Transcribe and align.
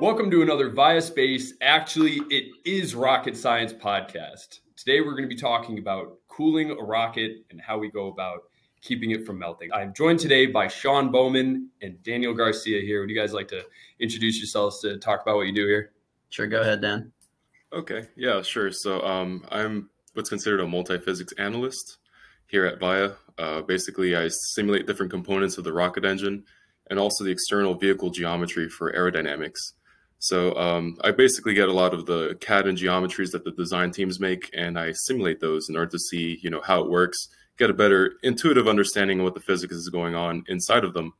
Welcome 0.00 0.30
to 0.32 0.42
another 0.42 0.68
Vaya 0.68 1.00
Space. 1.00 1.54
Actually, 1.62 2.20
it 2.28 2.52
is 2.66 2.94
Rocket 2.94 3.34
Science 3.34 3.72
podcast. 3.72 4.60
Today, 4.76 5.00
we're 5.00 5.12
going 5.12 5.22
to 5.22 5.34
be 5.34 5.40
talking 5.40 5.78
about 5.78 6.18
cooling 6.28 6.70
a 6.70 6.74
rocket 6.74 7.46
and 7.50 7.58
how 7.58 7.78
we 7.78 7.90
go 7.90 8.08
about 8.08 8.42
keeping 8.82 9.12
it 9.12 9.24
from 9.24 9.38
melting. 9.38 9.72
I'm 9.72 9.94
joined 9.94 10.20
today 10.20 10.44
by 10.44 10.68
Sean 10.68 11.10
Bowman 11.10 11.70
and 11.80 12.02
Daniel 12.02 12.34
Garcia 12.34 12.82
here. 12.82 13.00
Would 13.00 13.08
you 13.08 13.18
guys 13.18 13.32
like 13.32 13.48
to 13.48 13.62
introduce 13.98 14.36
yourselves 14.36 14.80
to 14.82 14.98
talk 14.98 15.22
about 15.22 15.36
what 15.36 15.46
you 15.46 15.54
do 15.54 15.66
here? 15.66 15.92
Sure, 16.28 16.46
go 16.46 16.60
ahead, 16.60 16.82
Dan. 16.82 17.10
Okay, 17.72 18.06
yeah, 18.16 18.42
sure. 18.42 18.70
So 18.70 19.00
um, 19.00 19.46
I'm 19.50 19.88
what's 20.12 20.28
considered 20.28 20.60
a 20.60 20.66
multi-physics 20.66 21.32
analyst 21.38 21.96
here 22.48 22.66
at 22.66 22.78
Vaya. 22.80 23.12
Uh, 23.38 23.62
basically, 23.62 24.14
I 24.14 24.28
simulate 24.28 24.86
different 24.86 25.10
components 25.10 25.56
of 25.56 25.64
the 25.64 25.72
rocket 25.72 26.04
engine 26.04 26.44
and 26.90 26.98
also 26.98 27.24
the 27.24 27.30
external 27.30 27.74
vehicle 27.74 28.10
geometry 28.10 28.68
for 28.68 28.92
aerodynamics. 28.92 29.72
So 30.18 30.56
um, 30.56 30.96
I 31.02 31.10
basically 31.10 31.54
get 31.54 31.68
a 31.68 31.72
lot 31.72 31.94
of 31.94 32.06
the 32.06 32.36
CAD 32.40 32.66
and 32.66 32.78
geometries 32.78 33.32
that 33.32 33.44
the 33.44 33.50
design 33.50 33.90
teams 33.90 34.18
make, 34.18 34.50
and 34.54 34.78
I 34.78 34.92
simulate 34.92 35.40
those 35.40 35.68
in 35.68 35.76
order 35.76 35.90
to 35.90 35.98
see, 35.98 36.38
you 36.42 36.50
know, 36.50 36.62
how 36.62 36.82
it 36.82 36.90
works, 36.90 37.28
get 37.58 37.70
a 37.70 37.74
better 37.74 38.14
intuitive 38.22 38.66
understanding 38.66 39.20
of 39.20 39.24
what 39.24 39.34
the 39.34 39.40
physics 39.40 39.74
is 39.74 39.88
going 39.88 40.14
on 40.14 40.44
inside 40.48 40.84
of 40.84 40.94
them, 40.94 41.12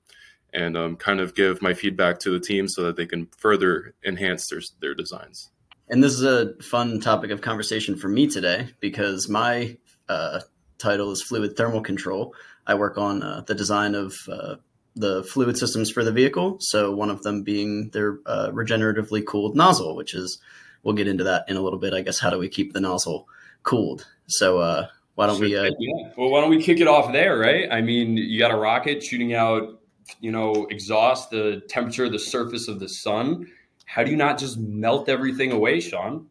and 0.53 0.77
um, 0.77 0.97
kind 0.97 1.21
of 1.21 1.35
give 1.35 1.61
my 1.61 1.75
feedback 1.75 2.19
to 2.21 2.31
the 2.31 2.41
team 2.41 2.69
so 2.69 2.83
that 2.85 2.97
they 2.97 3.07
can 3.07 3.29
further 3.39 3.95
enhance 4.05 4.49
their 4.49 4.61
their 4.81 4.95
designs. 4.95 5.51
And 5.89 6.03
this 6.03 6.15
is 6.15 6.25
a 6.25 6.55
fun 6.63 7.01
topic 7.01 7.31
of 7.31 7.41
conversation 7.43 7.97
for 7.97 8.09
me 8.09 8.27
today 8.27 8.71
because 8.81 9.29
my 9.29 9.77
uh, 10.09 10.41
title 10.79 11.13
is 11.13 11.23
fluid 11.23 11.57
thermal 11.57 11.81
control. 11.81 12.35
I 12.67 12.75
work 12.75 12.99
on 12.99 13.23
uh, 13.23 13.43
the 13.47 13.55
design 13.55 13.95
of 13.95 14.15
uh, 14.29 14.57
the 14.97 15.23
fluid 15.23 15.59
systems 15.59 15.91
for 15.91 16.03
the 16.03 16.11
vehicle. 16.11 16.57
So 16.61 16.91
one 16.91 17.11
of 17.11 17.23
them 17.23 17.43
being 17.43 17.91
their 17.91 18.19
uh, 18.27 18.51
regeneratively 18.51 19.25
cooled 19.27 19.55
nozzle, 19.55 19.95
which 19.95 20.15
is 20.15 20.39
we'll 20.83 20.95
get 20.95 21.07
into 21.07 21.25
that 21.25 21.45
in 21.49 21.57
a 21.57 21.61
little 21.61 21.79
bit. 21.79 21.93
I 21.93 22.01
guess 22.01 22.19
how 22.19 22.31
do 22.31 22.39
we 22.39 22.49
keep 22.49 22.73
the 22.73 22.81
nozzle 22.81 23.29
cooled? 23.63 24.07
So 24.27 24.59
uh, 24.59 24.89
why 25.15 25.27
don't 25.27 25.39
we? 25.39 25.57
Uh, 25.57 25.71
yeah. 25.79 26.11
Well, 26.17 26.31
why 26.31 26.41
don't 26.41 26.51
we 26.51 26.63
kick 26.63 26.81
it 26.81 26.89
off 26.89 27.13
there, 27.13 27.39
right? 27.39 27.71
I 27.71 27.83
mean, 27.83 28.17
you 28.17 28.39
got 28.39 28.51
a 28.51 28.57
rocket 28.57 29.03
shooting 29.05 29.35
out, 29.35 29.81
you 30.21 30.33
know, 30.33 30.67
exhaust, 30.71 31.31
the 31.31 31.63
temperature 31.69 32.07
of 32.07 32.13
the 32.13 32.19
surface 32.19 32.67
of 32.67 32.81
the 32.81 32.89
sun. 32.89 33.47
How 33.85 34.03
do 34.03 34.11
you 34.11 34.17
not 34.17 34.39
just 34.39 34.59
melt 34.59 35.09
everything 35.09 35.53
away, 35.53 35.81
Sean? 35.81 36.27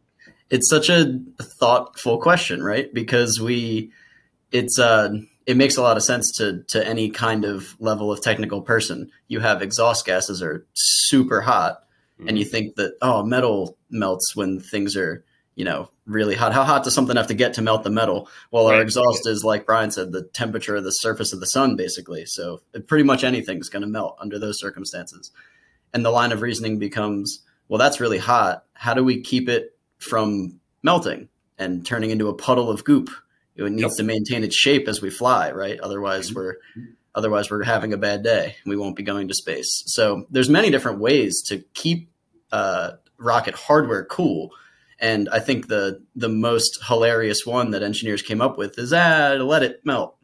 It's 0.50 0.68
such 0.68 0.88
a 0.88 1.18
thoughtful 1.40 2.18
question, 2.18 2.62
right? 2.62 2.92
Because 2.92 3.40
we, 3.40 3.90
it's 4.52 4.78
uh 4.78 5.10
it 5.46 5.56
makes 5.56 5.76
a 5.76 5.82
lot 5.82 5.96
of 5.96 6.02
sense 6.02 6.32
to 6.38 6.62
to 6.68 6.86
any 6.86 7.08
kind 7.08 7.44
of 7.44 7.76
level 7.80 8.12
of 8.12 8.20
technical 8.20 8.60
person. 8.60 9.10
You 9.28 9.40
have 9.40 9.62
exhaust 9.62 10.04
gases 10.04 10.42
are 10.42 10.66
super 10.74 11.40
hot, 11.40 11.84
mm-hmm. 12.18 12.28
and 12.28 12.38
you 12.38 12.44
think 12.44 12.76
that 12.76 12.96
oh, 13.00 13.22
metal 13.24 13.78
melts 13.88 14.34
when 14.34 14.60
things 14.60 14.96
are 14.96 15.24
you 15.54 15.64
know 15.64 15.90
really 16.04 16.34
hot. 16.34 16.52
How 16.52 16.64
hot 16.64 16.84
does 16.84 16.94
something 16.94 17.16
have 17.16 17.28
to 17.28 17.34
get 17.34 17.54
to 17.54 17.62
melt 17.62 17.84
the 17.84 17.90
metal? 17.90 18.28
Well, 18.50 18.66
our 18.66 18.80
exhaust 18.80 19.26
is 19.26 19.44
like 19.44 19.66
Brian 19.66 19.90
said, 19.90 20.12
the 20.12 20.22
temperature 20.22 20.76
of 20.76 20.84
the 20.84 20.90
surface 20.90 21.32
of 21.32 21.40
the 21.40 21.46
sun, 21.46 21.76
basically. 21.76 22.24
So 22.26 22.60
pretty 22.86 23.04
much 23.04 23.24
anything's 23.24 23.68
going 23.68 23.82
to 23.82 23.88
melt 23.88 24.16
under 24.20 24.38
those 24.38 24.60
circumstances. 24.60 25.32
And 25.92 26.04
the 26.04 26.10
line 26.10 26.30
of 26.30 26.42
reasoning 26.42 26.78
becomes, 26.78 27.42
well, 27.68 27.78
that's 27.78 28.00
really 28.00 28.18
hot. 28.18 28.64
How 28.74 28.94
do 28.94 29.02
we 29.02 29.20
keep 29.20 29.48
it 29.48 29.76
from 29.98 30.60
melting 30.82 31.28
and 31.58 31.84
turning 31.84 32.10
into 32.10 32.28
a 32.28 32.34
puddle 32.34 32.70
of 32.70 32.84
goop? 32.84 33.10
It 33.56 33.70
needs 33.70 33.82
yep. 33.82 33.96
to 33.96 34.02
maintain 34.02 34.44
its 34.44 34.56
shape 34.56 34.88
as 34.88 35.00
we 35.00 35.10
fly, 35.10 35.50
right? 35.52 35.78
Otherwise, 35.80 36.30
mm-hmm. 36.30 36.38
we're 36.38 36.56
otherwise 37.14 37.50
we're 37.50 37.64
having 37.64 37.92
a 37.92 37.96
bad 37.96 38.22
day. 38.22 38.56
We 38.66 38.76
won't 38.76 38.96
be 38.96 39.02
going 39.02 39.28
to 39.28 39.34
space. 39.34 39.82
So 39.86 40.26
there's 40.30 40.50
many 40.50 40.70
different 40.70 41.00
ways 41.00 41.42
to 41.48 41.64
keep 41.74 42.10
uh, 42.52 42.92
rocket 43.18 43.54
hardware 43.54 44.04
cool. 44.04 44.50
And 44.98 45.28
I 45.30 45.40
think 45.40 45.68
the 45.68 46.02
the 46.14 46.28
most 46.28 46.78
hilarious 46.86 47.44
one 47.44 47.70
that 47.72 47.82
engineers 47.82 48.22
came 48.22 48.40
up 48.40 48.58
with 48.58 48.78
is 48.78 48.92
ah, 48.92 49.36
let 49.40 49.62
it 49.62 49.84
melt 49.84 50.16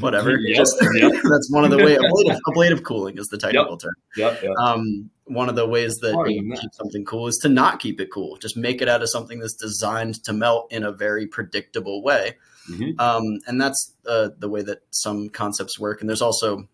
whatever. 0.00 0.38
Just, 0.54 0.76
yep. 0.94 1.12
that's 1.30 1.50
one 1.50 1.64
of 1.64 1.70
the 1.70 1.78
way 1.78 1.96
ablative, 1.96 2.40
ablative 2.48 2.82
cooling 2.84 3.18
is 3.18 3.28
the 3.28 3.38
technical 3.38 3.72
yep, 3.72 3.80
term. 3.80 3.94
Yep, 4.16 4.42
yep. 4.42 4.52
Um, 4.58 5.10
one 5.24 5.48
of 5.48 5.56
the 5.56 5.66
ways 5.66 5.96
that 6.02 6.14
you 6.28 6.54
keep 6.60 6.72
something 6.74 7.04
cool 7.04 7.28
is 7.28 7.38
to 7.42 7.48
not 7.48 7.80
keep 7.80 8.00
it 8.00 8.10
cool. 8.12 8.36
Just 8.38 8.56
make 8.56 8.82
it 8.82 8.88
out 8.88 9.02
of 9.02 9.10
something 9.10 9.38
that's 9.38 9.54
designed 9.54 10.22
to 10.24 10.32
melt 10.32 10.72
in 10.72 10.82
a 10.82 10.92
very 10.92 11.26
predictable 11.26 12.02
way. 12.02 12.36
Mm-hmm. 12.70 13.00
Um, 13.00 13.40
and 13.46 13.60
that's 13.60 13.94
uh, 14.06 14.30
the 14.38 14.48
way 14.48 14.62
that 14.62 14.82
some 14.90 15.28
concepts 15.28 15.78
work. 15.78 16.00
And 16.00 16.08
there's 16.08 16.22
also 16.22 16.68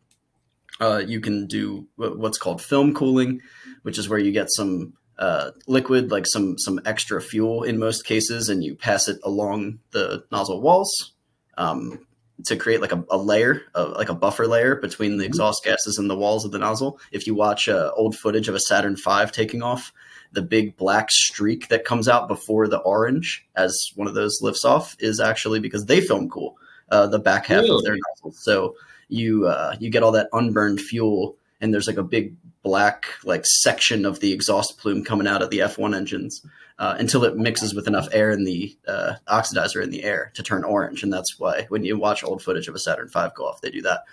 uh, 0.81 1.03
you 1.07 1.21
can 1.21 1.47
do 1.47 1.87
what's 1.97 2.39
called 2.39 2.63
film 2.63 2.95
cooling, 2.95 3.41
which 3.83 3.99
is 3.99 4.09
where 4.09 4.19
you 4.19 4.33
get 4.33 4.49
some 4.51 4.95
uh, 5.19 5.51
liquid, 5.67 6.11
like 6.11 6.27
some 6.27 6.57
some 6.59 6.81
extra 6.85 7.21
fuel 7.21 7.65
in 7.65 7.79
most 7.79 8.05
cases, 8.05 8.49
and 8.49 8.63
you 8.63 8.75
pass 8.75 9.09
it 9.09 9.19
along 9.25 9.81
the 9.91 10.25
nozzle 10.31 10.61
walls. 10.61 11.15
Um, 11.57 12.07
to 12.45 12.57
create 12.57 12.81
like 12.81 12.93
a, 12.93 13.05
a 13.11 13.19
layer, 13.19 13.63
of, 13.75 13.93
like 13.93 14.09
a 14.09 14.15
buffer 14.15 14.47
layer 14.47 14.77
between 14.77 15.13
the 15.13 15.25
mm-hmm. 15.25 15.27
exhaust 15.27 15.65
gases 15.65 15.99
and 15.99 16.09
the 16.09 16.17
walls 16.17 16.45
of 16.45 16.53
the 16.53 16.59
nozzle. 16.59 17.01
If 17.13 17.27
you 17.27 17.35
watch 17.35 17.69
uh, 17.69 17.91
old 17.97 18.17
footage 18.17 18.49
of 18.49 18.55
a 18.55 18.61
Saturn 18.61 18.97
V 18.97 19.27
taking 19.33 19.63
off, 19.63 19.93
the 20.33 20.43
big 20.43 20.77
black 20.77 21.11
streak 21.11 21.69
that 21.69 21.85
comes 21.85 22.09
out 22.09 22.29
before 22.29 22.69
the 22.69 22.79
orange 22.79 23.47
as 23.57 23.91
one 23.95 24.07
of 24.07 24.15
those 24.15 24.39
lifts 24.43 24.65
off 24.65 24.97
is 25.01 25.21
actually 25.21 25.59
because 25.59 25.87
they 25.87 26.01
film 26.01 26.29
cool 26.29 26.57
uh, 26.91 27.07
the 27.07 27.19
back 27.19 27.47
half 27.47 27.63
really? 27.63 27.77
of 27.77 27.85
their 27.85 27.97
nozzle. 27.97 28.33
So 28.33 28.77
you 29.09 29.47
uh, 29.47 29.77
you 29.81 29.91
get 29.91 30.03
all 30.03 30.13
that 30.13 30.29
unburned 30.33 30.81
fuel, 30.81 31.37
and 31.61 31.73
there's 31.73 31.87
like 31.87 31.97
a 31.97 32.03
big 32.03 32.37
black 32.63 33.07
like 33.25 33.47
section 33.47 34.05
of 34.05 34.21
the 34.21 34.33
exhaust 34.33 34.79
plume 34.79 35.05
coming 35.05 35.27
out 35.27 35.43
of 35.43 35.51
the 35.51 35.61
F1 35.61 35.97
engines 35.97 36.45
uh, 36.79 36.97
until 36.99 37.25
it 37.25 37.37
mixes 37.37 37.75
with 37.75 37.89
enough 37.89 38.09
air 38.13 38.31
in 38.31 38.45
the 38.45 38.77
uh, 38.87 39.15
oxidizer 39.27 39.83
in 39.83 39.91
the 39.91 40.05
air 40.05 40.31
to 40.35 40.43
turn 40.43 40.65
orange. 40.65 41.03
And 41.03 41.13
that's 41.13 41.39
why 41.39 41.67
when 41.69 41.85
you 41.85 41.99
watch 41.99 42.23
old 42.23 42.43
footage 42.43 42.69
of 42.69 42.75
a 42.75 42.79
Saturn 42.79 43.09
V 43.09 43.29
go 43.35 43.47
off, 43.47 43.61
they 43.61 43.71
do 43.71 43.83
that. 43.83 44.05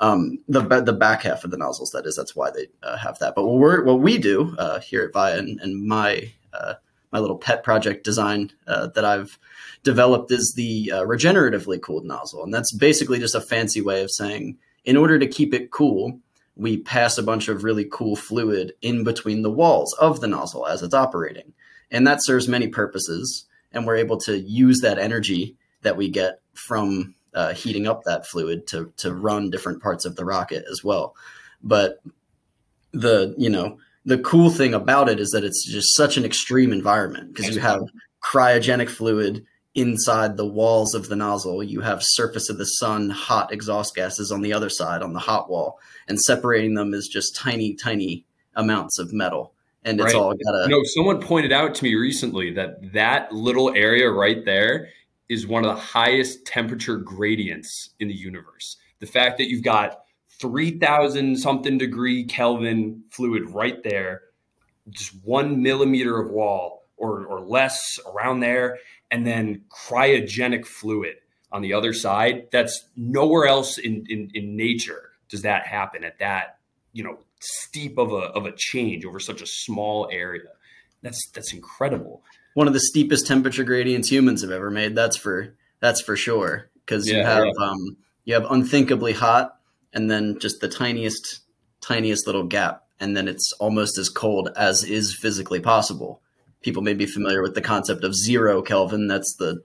Um, 0.00 0.38
the 0.48 0.60
the 0.60 0.92
back 0.92 1.22
half 1.22 1.44
of 1.44 1.50
the 1.50 1.56
nozzles, 1.56 1.90
that 1.90 2.06
is, 2.06 2.14
that's 2.14 2.36
why 2.36 2.50
they 2.50 2.68
uh, 2.82 2.96
have 2.96 3.18
that. 3.18 3.34
But 3.34 3.44
what 3.46 3.58
we 3.58 3.82
what 3.82 4.00
we 4.00 4.18
do 4.18 4.54
uh, 4.56 4.80
here 4.80 5.02
at 5.02 5.12
Vaya 5.12 5.38
and, 5.38 5.60
and 5.60 5.84
my 5.84 6.30
uh, 6.52 6.74
my 7.10 7.18
little 7.18 7.38
pet 7.38 7.64
project 7.64 8.04
design 8.04 8.52
uh, 8.66 8.88
that 8.88 9.04
I've 9.04 9.38
developed 9.82 10.30
is 10.30 10.54
the 10.56 10.90
regeneratively 10.92 11.80
cooled 11.80 12.04
nozzle, 12.04 12.44
and 12.44 12.54
that's 12.54 12.72
basically 12.76 13.18
just 13.18 13.34
a 13.34 13.40
fancy 13.40 13.80
way 13.80 14.02
of 14.02 14.10
saying 14.10 14.58
in 14.84 14.96
order 14.96 15.18
to 15.18 15.26
keep 15.26 15.52
it 15.52 15.70
cool, 15.70 16.20
we 16.56 16.78
pass 16.78 17.18
a 17.18 17.22
bunch 17.22 17.48
of 17.48 17.64
really 17.64 17.86
cool 17.90 18.16
fluid 18.16 18.72
in 18.82 19.04
between 19.04 19.42
the 19.42 19.50
walls 19.50 19.92
of 19.94 20.20
the 20.20 20.26
nozzle 20.26 20.66
as 20.66 20.82
it's 20.82 20.94
operating. 20.94 21.52
And 21.90 22.06
that 22.06 22.22
serves 22.22 22.48
many 22.48 22.68
purposes. 22.68 23.46
And 23.72 23.86
we're 23.86 23.96
able 23.96 24.18
to 24.20 24.38
use 24.38 24.80
that 24.80 24.98
energy 24.98 25.56
that 25.82 25.96
we 25.96 26.08
get 26.08 26.40
from 26.54 27.14
uh, 27.34 27.54
heating 27.54 27.86
up 27.86 28.04
that 28.04 28.26
fluid 28.26 28.66
to, 28.68 28.92
to 28.96 29.12
run 29.14 29.50
different 29.50 29.82
parts 29.82 30.04
of 30.04 30.16
the 30.16 30.24
rocket 30.24 30.64
as 30.70 30.82
well. 30.82 31.14
But 31.62 32.00
the, 32.92 33.34
you 33.38 33.50
know, 33.50 33.78
the 34.04 34.18
cool 34.18 34.50
thing 34.50 34.74
about 34.74 35.08
it 35.08 35.20
is 35.20 35.30
that 35.30 35.44
it's 35.44 35.66
just 35.70 35.94
such 35.94 36.16
an 36.16 36.24
extreme 36.24 36.72
environment 36.72 37.34
because 37.34 37.54
you 37.54 37.60
have 37.60 37.82
cryogenic 38.22 38.88
fluid 38.88 39.44
inside 39.74 40.36
the 40.36 40.46
walls 40.46 40.94
of 40.94 41.08
the 41.08 41.16
nozzle. 41.16 41.62
You 41.62 41.82
have 41.82 42.00
surface 42.02 42.48
of 42.48 42.58
the 42.58 42.64
sun, 42.64 43.10
hot 43.10 43.52
exhaust 43.52 43.94
gases 43.94 44.32
on 44.32 44.40
the 44.40 44.52
other 44.52 44.70
side 44.70 45.02
on 45.02 45.12
the 45.12 45.18
hot 45.18 45.50
wall, 45.50 45.78
and 46.08 46.20
separating 46.20 46.74
them 46.74 46.94
is 46.94 47.06
just 47.06 47.36
tiny, 47.36 47.74
tiny 47.74 48.24
amounts 48.54 48.98
of 48.98 49.12
metal 49.12 49.52
and 49.88 50.00
it's 50.00 50.12
right. 50.12 50.20
all 50.20 50.30
got 50.32 50.64
to. 50.64 50.68
No, 50.68 50.82
someone 50.84 51.20
pointed 51.20 51.52
out 51.52 51.74
to 51.76 51.84
me 51.84 51.94
recently 51.94 52.52
that 52.52 52.92
that 52.92 53.32
little 53.32 53.72
area 53.74 54.10
right 54.10 54.44
there 54.44 54.88
is 55.28 55.46
one 55.46 55.64
of 55.64 55.74
the 55.74 55.80
highest 55.80 56.46
temperature 56.46 56.96
gradients 56.96 57.90
in 57.98 58.08
the 58.08 58.14
universe. 58.14 58.76
The 59.00 59.06
fact 59.06 59.38
that 59.38 59.48
you've 59.48 59.64
got 59.64 60.00
3000 60.40 61.36
something 61.36 61.78
degree 61.78 62.24
Kelvin 62.24 63.02
fluid 63.10 63.50
right 63.50 63.82
there, 63.82 64.22
just 64.90 65.12
one 65.24 65.62
millimeter 65.62 66.20
of 66.20 66.30
wall 66.30 66.86
or, 66.96 67.24
or 67.26 67.40
less 67.40 67.98
around 68.06 68.40
there, 68.40 68.78
and 69.10 69.26
then 69.26 69.62
cryogenic 69.70 70.66
fluid 70.66 71.16
on 71.50 71.62
the 71.62 71.72
other 71.72 71.92
side. 71.92 72.48
That's 72.50 72.88
nowhere 72.96 73.46
else 73.46 73.78
in, 73.78 74.04
in, 74.08 74.30
in 74.34 74.56
nature 74.56 75.12
does 75.28 75.42
that 75.42 75.66
happen 75.66 76.04
at 76.04 76.18
that, 76.18 76.57
you 76.98 77.04
know, 77.04 77.16
steep 77.38 77.96
of 77.96 78.10
a 78.12 78.26
of 78.34 78.44
a 78.44 78.50
change 78.56 79.04
over 79.04 79.20
such 79.20 79.40
a 79.40 79.46
small 79.46 80.08
area. 80.10 80.50
That's 81.00 81.30
that's 81.32 81.54
incredible. 81.54 82.24
One 82.54 82.66
of 82.66 82.72
the 82.72 82.80
steepest 82.80 83.24
temperature 83.24 83.62
gradients 83.62 84.10
humans 84.10 84.42
have 84.42 84.50
ever 84.50 84.68
made. 84.68 84.96
That's 84.96 85.16
for 85.16 85.54
that's 85.78 86.00
for 86.00 86.16
sure. 86.16 86.70
Because 86.74 87.08
yeah, 87.08 87.18
you 87.18 87.22
have 87.24 87.44
yeah. 87.44 87.64
um, 87.64 87.96
you 88.24 88.34
have 88.34 88.50
unthinkably 88.50 89.12
hot, 89.12 89.60
and 89.92 90.10
then 90.10 90.40
just 90.40 90.60
the 90.60 90.66
tiniest 90.66 91.42
tiniest 91.80 92.26
little 92.26 92.42
gap, 92.42 92.84
and 92.98 93.16
then 93.16 93.28
it's 93.28 93.52
almost 93.60 93.96
as 93.96 94.08
cold 94.08 94.48
as 94.56 94.82
is 94.82 95.14
physically 95.14 95.60
possible. 95.60 96.20
People 96.62 96.82
may 96.82 96.94
be 96.94 97.06
familiar 97.06 97.42
with 97.42 97.54
the 97.54 97.60
concept 97.60 98.02
of 98.02 98.12
zero 98.12 98.60
Kelvin. 98.60 99.06
That's 99.06 99.36
the 99.36 99.62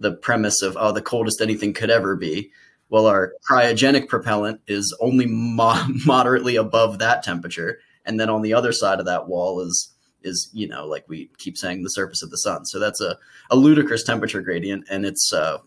the 0.00 0.10
premise 0.10 0.62
of 0.62 0.76
oh, 0.80 0.90
the 0.90 1.00
coldest 1.00 1.40
anything 1.40 1.74
could 1.74 1.90
ever 1.90 2.16
be. 2.16 2.50
Well, 2.92 3.06
our 3.06 3.32
cryogenic 3.48 4.08
propellant 4.08 4.60
is 4.66 4.94
only 5.00 5.24
mo- 5.24 5.86
moderately 6.06 6.56
above 6.56 6.98
that 6.98 7.22
temperature. 7.22 7.78
And 8.04 8.20
then 8.20 8.28
on 8.28 8.42
the 8.42 8.52
other 8.52 8.70
side 8.70 9.00
of 9.00 9.06
that 9.06 9.28
wall 9.28 9.60
is 9.62 9.94
is 10.22 10.50
you 10.52 10.68
know 10.68 10.86
like 10.86 11.08
we 11.08 11.30
keep 11.38 11.56
saying 11.56 11.82
the 11.82 11.88
surface 11.88 12.22
of 12.22 12.30
the 12.30 12.36
sun. 12.36 12.66
So 12.66 12.78
that's 12.78 13.00
a, 13.00 13.16
a 13.50 13.56
ludicrous 13.56 14.04
temperature 14.04 14.42
gradient, 14.42 14.84
and 14.90 15.06
it's 15.06 15.32
uh, 15.32 15.58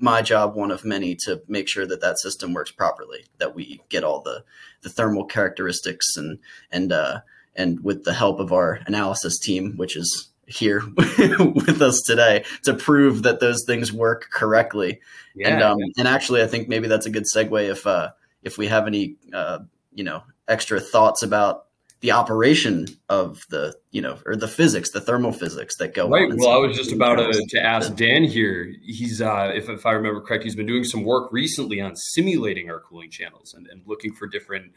my 0.00 0.20
job, 0.20 0.56
one 0.56 0.72
of 0.72 0.84
many, 0.84 1.14
to 1.26 1.40
make 1.46 1.68
sure 1.68 1.86
that 1.86 2.00
that 2.00 2.18
system 2.18 2.52
works 2.52 2.72
properly. 2.72 3.24
That 3.38 3.54
we 3.54 3.80
get 3.88 4.02
all 4.02 4.20
the 4.20 4.42
the 4.82 4.90
thermal 4.90 5.26
characteristics 5.26 6.16
and 6.16 6.40
and 6.72 6.92
uh, 6.92 7.20
and 7.54 7.84
with 7.84 8.02
the 8.02 8.14
help 8.14 8.40
of 8.40 8.52
our 8.52 8.80
analysis 8.86 9.38
team, 9.38 9.74
which 9.76 9.96
is 9.96 10.28
here 10.46 10.82
with 10.96 11.80
us 11.82 12.02
today 12.02 12.44
to 12.62 12.74
prove 12.74 13.22
that 13.22 13.40
those 13.40 13.64
things 13.66 13.92
work 13.92 14.28
correctly. 14.30 15.00
Yeah, 15.34 15.48
and 15.48 15.62
um, 15.62 15.78
and 15.96 16.08
actually, 16.08 16.42
I 16.42 16.46
think 16.46 16.68
maybe 16.68 16.88
that's 16.88 17.06
a 17.06 17.10
good 17.10 17.24
segue 17.24 17.68
if 17.70 17.86
uh, 17.86 18.10
if 18.42 18.58
we 18.58 18.66
have 18.68 18.86
any 18.86 19.16
uh, 19.32 19.60
you 19.92 20.04
know 20.04 20.22
extra 20.48 20.80
thoughts 20.80 21.22
about 21.22 21.66
the 22.00 22.12
operation 22.12 22.86
of 23.08 23.46
the 23.48 23.74
you 23.90 24.02
know 24.02 24.18
or 24.26 24.36
the 24.36 24.48
physics 24.48 24.90
the 24.90 25.00
thermal 25.00 25.32
physics 25.32 25.76
that 25.78 25.94
go 25.94 26.06
right. 26.06 26.30
well 26.36 26.50
i 26.50 26.56
was 26.56 26.76
just 26.76 26.92
about 26.92 27.14
to, 27.14 27.46
to 27.48 27.58
ask 27.58 27.94
dan 27.94 28.24
here. 28.24 28.74
He's 28.82 29.22
uh, 29.22 29.52
if, 29.54 29.70
if 29.70 29.86
i 29.86 29.92
remember 29.92 30.20
correct 30.20 30.44
he's 30.44 30.54
been 30.54 30.66
doing 30.66 30.84
some 30.84 31.02
work 31.02 31.32
recently 31.32 31.80
on 31.80 31.96
simulating 31.96 32.70
our 32.70 32.80
cooling 32.80 33.10
channels 33.10 33.54
and, 33.54 33.66
and 33.68 33.80
looking 33.86 34.12
for 34.12 34.26
different 34.26 34.72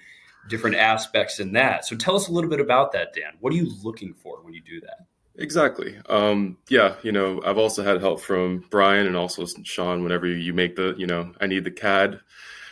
different 0.47 0.77
aspects 0.77 1.39
in 1.39 1.53
that. 1.53 1.85
So 1.85 1.95
tell 1.95 2.15
us 2.15 2.27
a 2.27 2.31
little 2.31 2.49
bit 2.49 2.59
about 2.59 2.93
that 2.93 3.13
dan. 3.13 3.33
What 3.39 3.53
are 3.53 3.57
you 3.57 3.71
looking 3.83 4.13
for 4.13 4.41
when 4.41 4.53
you 4.53 4.61
do 4.61 4.79
that 4.81 5.07
exactly 5.37 5.97
um, 6.09 6.57
yeah 6.69 6.95
you 7.03 7.11
know 7.11 7.41
i've 7.45 7.57
also 7.57 7.83
had 7.83 8.01
help 8.01 8.19
from 8.19 8.63
brian 8.69 9.07
and 9.07 9.15
also 9.15 9.45
sean 9.63 10.03
whenever 10.03 10.27
you 10.27 10.53
make 10.53 10.75
the 10.75 10.95
you 10.97 11.07
know 11.07 11.31
i 11.39 11.47
need 11.47 11.63
the 11.63 11.71
cad 11.71 12.19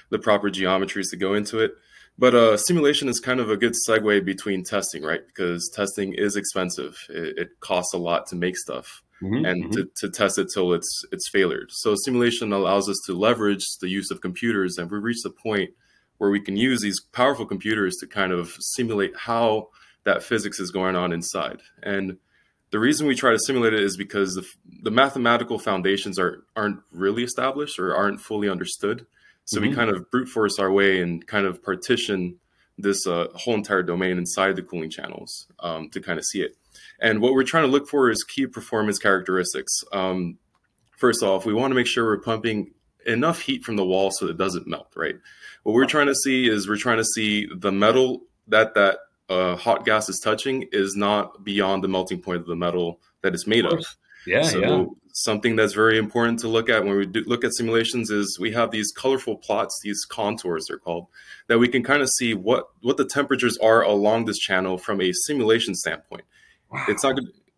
the 0.10 0.20
proper 0.20 0.50
geometries 0.50 1.10
to 1.10 1.18
go 1.18 1.34
into 1.34 1.60
it 1.60 1.76
but 2.18 2.34
uh, 2.34 2.58
simulation 2.58 3.10
is 3.10 3.20
kind 3.20 3.40
of 3.40 3.50
a 3.50 3.58
good 3.58 3.74
segue 3.74 4.24
between 4.24 4.64
testing, 4.64 5.04
right? 5.04 5.26
Because 5.28 5.70
testing 5.74 6.14
is 6.14 6.38
expensive. 6.38 6.98
It, 7.10 7.38
it 7.38 7.50
costs 7.60 7.94
a 7.94 7.98
lot 7.98 8.26
to 8.28 8.36
make 8.36 8.58
stuff 8.58 9.04
mm-hmm, 9.22 9.46
and 9.46 9.66
mm-hmm. 9.66 9.72
To, 9.72 9.90
to 9.98 10.10
test 10.10 10.38
it 10.38 10.48
till 10.54 10.74
it's 10.74 11.04
it's 11.12 11.30
failed. 11.30 11.70
So 11.70 11.96
simulation 11.96 12.54
allows 12.54 12.88
us 12.90 13.02
to 13.06 13.14
leverage 13.14 13.66
the 13.82 13.90
use 13.90 14.12
of 14.12 14.22
computers, 14.22 14.78
and 14.78 14.90
we 14.90 14.98
reach 14.98 15.24
the 15.24 15.30
point 15.30 15.72
where 16.18 16.30
we 16.30 16.40
can 16.40 16.56
use 16.56 16.82
these 16.82 17.02
powerful 17.12 17.46
computers 17.46 17.98
to 17.98 18.08
kind 18.08 18.32
of 18.32 18.56
simulate 18.60 19.14
how 19.18 19.68
that 20.06 20.24
physics 20.24 20.60
is 20.60 20.72
going 20.72 20.96
on 20.96 21.12
inside. 21.12 21.60
And 21.84 22.18
the 22.76 22.80
reason 22.80 23.08
we 23.08 23.16
try 23.16 23.32
to 23.32 23.40
simulate 23.40 23.74
it 23.74 23.80
is 23.80 23.96
because 23.96 24.36
the, 24.36 24.46
the 24.84 24.92
mathematical 24.92 25.58
foundations 25.58 26.20
are 26.20 26.44
aren't 26.58 26.82
really 26.92 27.24
established 27.24 27.80
or 27.80 27.96
aren't 27.96 28.20
fully 28.20 28.50
understood. 28.50 29.06
So 29.46 29.62
mm-hmm. 29.62 29.70
we 29.70 29.76
kind 29.78 29.90
of 29.90 30.12
brute 30.12 30.28
force 30.28 30.60
our 30.60 30.70
way 30.70 31.00
and 31.00 31.26
kind 31.26 31.46
of 31.46 31.64
partition 31.64 32.36
this 32.78 33.08
uh, 33.08 33.28
whole 33.34 33.54
entire 33.54 33.82
domain 33.82 34.18
inside 34.18 34.58
the 34.58 34.62
cooling 34.62 34.90
channels 34.90 35.48
um, 35.62 35.90
to 35.92 36.02
kind 36.02 36.20
of 36.20 36.26
see 36.26 36.42
it. 36.42 36.58
And 37.00 37.22
what 37.22 37.32
we're 37.32 37.44
trying 37.44 37.64
to 37.64 37.72
look 37.72 37.88
for 37.88 38.10
is 38.10 38.26
key 38.26 38.46
performance 38.46 39.00
characteristics. 39.00 39.72
Um, 39.94 40.38
first 40.98 41.24
off, 41.24 41.46
we 41.46 41.54
want 41.54 41.72
to 41.72 41.76
make 41.76 41.88
sure 41.88 42.04
we're 42.04 42.20
pumping 42.20 42.74
enough 43.06 43.40
heat 43.40 43.64
from 43.64 43.78
the 43.78 43.86
wall 43.86 44.12
so 44.12 44.28
it 44.28 44.38
doesn't 44.38 44.68
melt, 44.68 44.92
right? 44.98 45.16
What 45.64 45.76
we're 45.76 45.86
trying 45.86 46.08
to 46.08 46.16
see 46.16 46.50
is 46.50 46.68
we're 46.68 46.76
trying 46.76 46.98
to 46.98 47.06
see 47.06 47.48
the 47.56 47.72
metal 47.72 48.24
that 48.50 48.74
that 48.74 48.98
uh, 49.30 49.56
hot 49.56 49.86
gas 49.86 50.10
is 50.10 50.20
touching 50.20 50.68
is 50.72 50.96
not 50.96 51.44
beyond 51.44 51.84
the 51.84 51.88
melting 51.88 52.22
point 52.22 52.42
of 52.42 52.46
the 52.46 52.56
metal 52.56 53.00
that 53.22 53.34
it's 53.34 53.48
made 53.48 53.66
of. 53.66 53.84
Yeah, 54.26 54.44
so 54.44 54.60
yeah. 54.60 54.86
Something 55.14 55.56
that's 55.56 55.74
very 55.74 55.98
important 55.98 56.40
to 56.40 56.50
look 56.50 56.70
at 56.70 56.84
when 56.84 56.98
we 56.98 57.06
do 57.06 57.24
look 57.26 57.46
at 57.46 57.54
simulations 57.54 58.10
is 58.10 58.38
we 58.38 58.52
have 58.52 58.72
these 58.72 58.92
colorful 58.92 59.38
plots, 59.38 59.80
these 59.82 60.04
contours 60.04 60.66
they're 60.68 60.78
called, 60.78 61.08
that 61.48 61.58
we 61.58 61.70
can 61.70 61.84
kind 61.84 62.02
of 62.02 62.10
see 62.10 62.34
what 62.34 62.68
what 62.82 62.98
the 62.98 63.06
temperatures 63.06 63.58
are 63.60 63.82
along 63.82 64.26
this 64.26 64.38
channel 64.38 64.78
from 64.78 65.00
a 65.00 65.14
simulation 65.14 65.74
standpoint. 65.74 66.24
Wow. 66.70 66.86
It's 66.90 67.04
not 67.04 67.18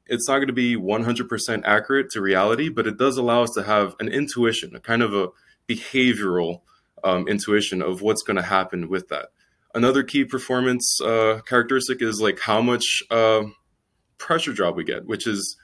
it's 0.09 0.27
not 0.27 0.37
going 0.37 0.47
to 0.47 0.53
be 0.53 0.75
100% 0.75 1.63
accurate 1.65 2.09
to 2.11 2.21
reality, 2.21 2.69
but 2.69 2.87
it 2.87 2.97
does 2.97 3.17
allow 3.17 3.43
us 3.43 3.51
to 3.51 3.63
have 3.63 3.95
an 3.99 4.07
intuition, 4.07 4.75
a 4.75 4.79
kind 4.79 5.01
of 5.01 5.13
a 5.13 5.29
behavioral 5.67 6.61
um, 7.03 7.27
intuition 7.27 7.81
of 7.81 8.01
what's 8.01 8.23
going 8.23 8.37
to 8.37 8.43
happen 8.43 8.87
with 8.87 9.09
that. 9.09 9.29
Another 9.75 10.03
key 10.03 10.25
performance 10.25 10.99
uh, 11.01 11.41
characteristic 11.45 12.01
is 12.01 12.19
like 12.21 12.39
how 12.39 12.61
much 12.61 13.03
uh, 13.11 13.43
pressure 14.17 14.53
drop 14.53 14.75
we 14.75 14.83
get, 14.83 15.05
which 15.05 15.27
is 15.27 15.57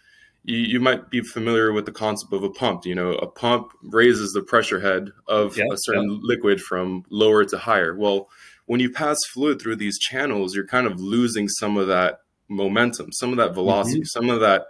you, 0.43 0.57
you 0.57 0.79
might 0.79 1.09
be 1.09 1.21
familiar 1.21 1.71
with 1.71 1.85
the 1.85 1.91
concept 1.91 2.33
of 2.33 2.43
a 2.43 2.49
pump. 2.49 2.85
You 2.85 2.95
know, 2.95 3.11
a 3.11 3.27
pump 3.27 3.71
raises 3.81 4.31
the 4.33 4.41
pressure 4.41 4.79
head 4.79 5.11
of 5.27 5.57
a 5.57 5.77
certain 5.77 6.19
liquid 6.21 6.61
from 6.61 7.03
lower 7.09 7.45
to 7.45 7.57
higher. 7.57 7.95
Well, 7.95 8.29
when 8.65 8.79
you 8.79 8.89
pass 8.89 9.17
fluid 9.33 9.61
through 9.61 9.77
these 9.77 9.97
channels, 9.99 10.55
you're 10.55 10.67
kind 10.67 10.87
of 10.87 10.99
losing 10.99 11.47
some 11.47 11.77
of 11.77 11.87
that 11.87 12.19
momentum, 12.49 13.11
some 13.11 13.31
of 13.31 13.37
that 13.37 13.53
velocity, 13.53 13.99
mm-hmm. 13.99 14.19
some 14.19 14.29
of 14.29 14.41
that 14.41 14.65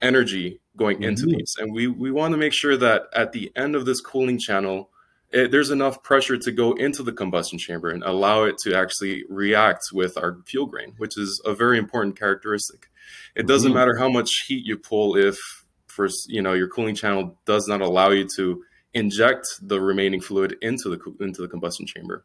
energy 0.00 0.60
going 0.76 0.96
mm-hmm. 0.96 1.10
into 1.10 1.26
these. 1.26 1.54
And 1.58 1.72
we, 1.72 1.86
we 1.86 2.10
want 2.10 2.32
to 2.32 2.38
make 2.38 2.52
sure 2.52 2.76
that 2.76 3.04
at 3.14 3.32
the 3.32 3.52
end 3.56 3.74
of 3.74 3.84
this 3.86 4.00
cooling 4.00 4.38
channel, 4.38 4.90
it, 5.30 5.50
there's 5.50 5.70
enough 5.70 6.02
pressure 6.02 6.36
to 6.36 6.52
go 6.52 6.72
into 6.72 7.02
the 7.02 7.12
combustion 7.12 7.58
chamber 7.58 7.90
and 7.90 8.02
allow 8.02 8.44
it 8.44 8.58
to 8.58 8.76
actually 8.76 9.24
react 9.28 9.86
with 9.92 10.16
our 10.16 10.38
fuel 10.46 10.66
grain, 10.66 10.94
which 10.98 11.18
is 11.18 11.40
a 11.44 11.54
very 11.54 11.78
important 11.78 12.18
characteristic. 12.18 12.86
It 13.34 13.46
doesn't 13.46 13.70
mm-hmm. 13.70 13.78
matter 13.78 13.96
how 13.96 14.08
much 14.08 14.44
heat 14.46 14.64
you 14.64 14.76
pull 14.76 15.16
if 15.16 15.64
for 15.86 16.08
you 16.26 16.42
know 16.42 16.52
your 16.52 16.68
cooling 16.68 16.94
channel 16.94 17.38
does 17.46 17.66
not 17.66 17.80
allow 17.80 18.10
you 18.10 18.28
to 18.36 18.62
inject 18.94 19.46
the 19.62 19.80
remaining 19.80 20.20
fluid 20.20 20.56
into 20.62 20.90
the 20.90 21.24
into 21.24 21.42
the 21.42 21.48
combustion 21.48 21.86
chamber. 21.86 22.24